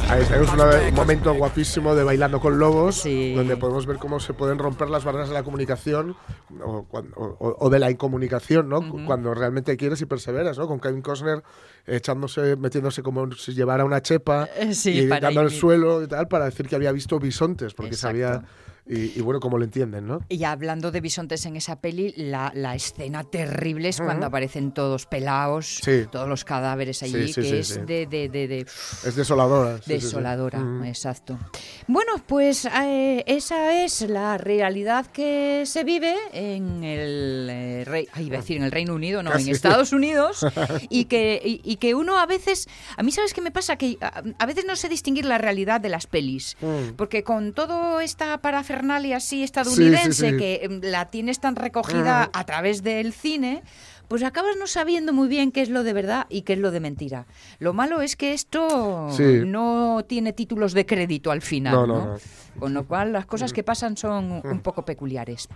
[0.09, 4.33] Ahí tenemos una- un momento guapísimo de Bailando con Lobos, donde podemos ver cómo se
[4.33, 6.15] pueden romper las barreras de la comunicación
[6.63, 8.81] o, o- o- de la incomunicación, ¿no?
[9.05, 10.67] Cuando realmente quieres y perseveras, ¿no?
[10.67, 11.41] Con Kevin Costner
[11.87, 16.27] echándose, metiéndose como si llevara una chepa Eh, sí, y dando al suelo y tal
[16.27, 18.17] para decir que había visto bisontes, porque Exacto.
[18.19, 18.43] sabía...
[18.85, 20.19] Y, y bueno, como lo entienden, ¿no?
[20.27, 24.27] Y hablando de bisontes en esa peli, la, la escena terrible es cuando Ujú.
[24.27, 26.05] aparecen todos pelados, Sí.
[26.11, 27.79] todos los cadáveres allí, Sí, sí, que sí, es sí.
[27.85, 28.59] De, de, de, de-
[29.05, 29.77] Es desoladora.
[29.77, 30.05] sí, sí, sí.
[30.07, 31.39] desoladora, exacto.
[31.87, 38.25] Bueno, pues eh, esa es la realidad que se vive en el eh, rey, ay,
[38.27, 39.45] iba a decir en el Reino Unido, no, Casi.
[39.49, 40.45] en Estados Unidos,
[40.89, 42.67] y que, y, y que uno a veces,
[42.97, 45.79] a mí sabes qué me pasa, que a, a veces no sé distinguir la realidad
[45.79, 46.95] de las pelis, Mm.
[46.97, 48.72] porque con toda esta parafernalia
[49.15, 50.37] así estadounidense sí.
[50.37, 52.37] que em, la tienes tan recogida Mm.
[52.37, 53.63] a través del cine,
[54.07, 56.71] pues acabas no sabiendo muy bien qué es lo de verdad y qué es lo
[56.71, 57.25] de mentira.
[57.59, 59.41] Lo malo es que esto Sí.
[59.45, 61.97] no tiene títulos de crédito al final, No, ¿no?
[62.05, 62.19] no, no.
[62.59, 65.47] Con lo cual las cosas que pasan son un poco peculiares.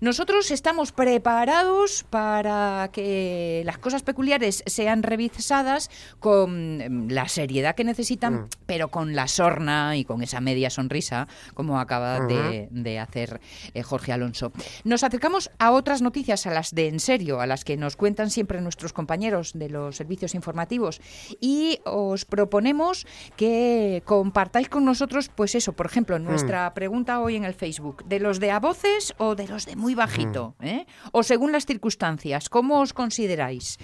[0.00, 5.90] Nosotros estamos preparados para que las cosas peculiares sean revisadas
[6.20, 8.48] con em, la seriedad que necesitan, Mm.
[8.66, 13.40] pero con la sorna y con esa media sonrisa, como acaba de, de hacer
[13.74, 14.52] eh, Jorge Alonso.
[14.84, 18.30] Nos acercamos a otras noticias, a las de en serio, a las que nos cuentan
[18.30, 21.00] siempre nuestros compañeros de los servicios informativos,
[21.40, 27.44] y os proponemos que compartáis con nosotros, pues eso, por ejemplo, nuestra pregunta hoy en
[27.44, 30.86] el Facebook, de los de a voces o de los de muy bajito, ¿eh?
[31.12, 33.78] o según las circunstancias, ¿cómo os consideráis?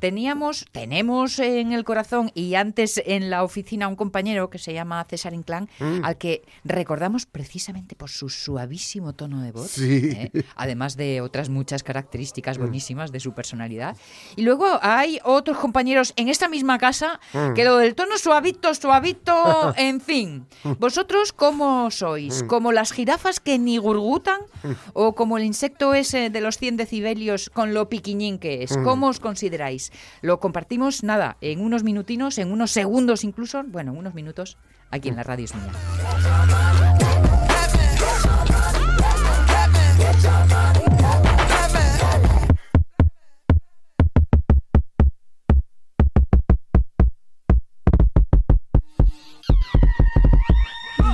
[0.00, 5.04] Teníamos, tenemos en el corazón y antes en la oficina un compañero que se llama
[5.08, 6.04] César Inclán, Mm.
[6.04, 10.10] al que recordamos precisamente por su suavísimo tono de voz, Sí.
[10.12, 10.30] ¿eh?
[10.56, 13.96] además de otras muchas características buenísimas de su personalidad.
[14.36, 17.54] Y luego hay otros compañeros en esta misma casa Mm.
[17.54, 19.34] que lo del tono suavito, suavito,
[19.76, 20.46] en fin.
[20.78, 22.42] ¿Vosotros cómo sois?
[22.44, 22.46] Mm.
[22.46, 24.40] ¿Como las jirafas que ni gurgutan?
[24.92, 28.76] ¿O como el insecto ese de los 100 decibelios con lo piquiñín que es?
[28.76, 28.84] Mm.
[28.84, 29.92] ¿Cómo os consideráis?
[30.20, 34.58] Lo compartimos, nada, en unos minutinos, en unos segundos incluso, bueno, en unos minutos,
[34.90, 35.72] aquí en la radio es mía.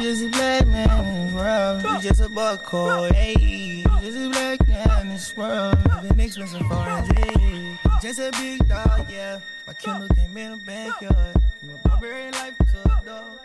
[0.04, 1.80] You just a black man.
[1.82, 3.73] You just a buck hey.
[4.04, 5.78] You just a black man in this world.
[6.02, 7.78] Living expensive foreign J.
[8.02, 9.40] Just a big dog, yeah.
[9.66, 11.36] My Kindle came in the backyard.
[11.58, 13.38] From a barbarian life to a dog.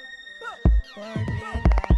[0.97, 1.88] Barbarian life.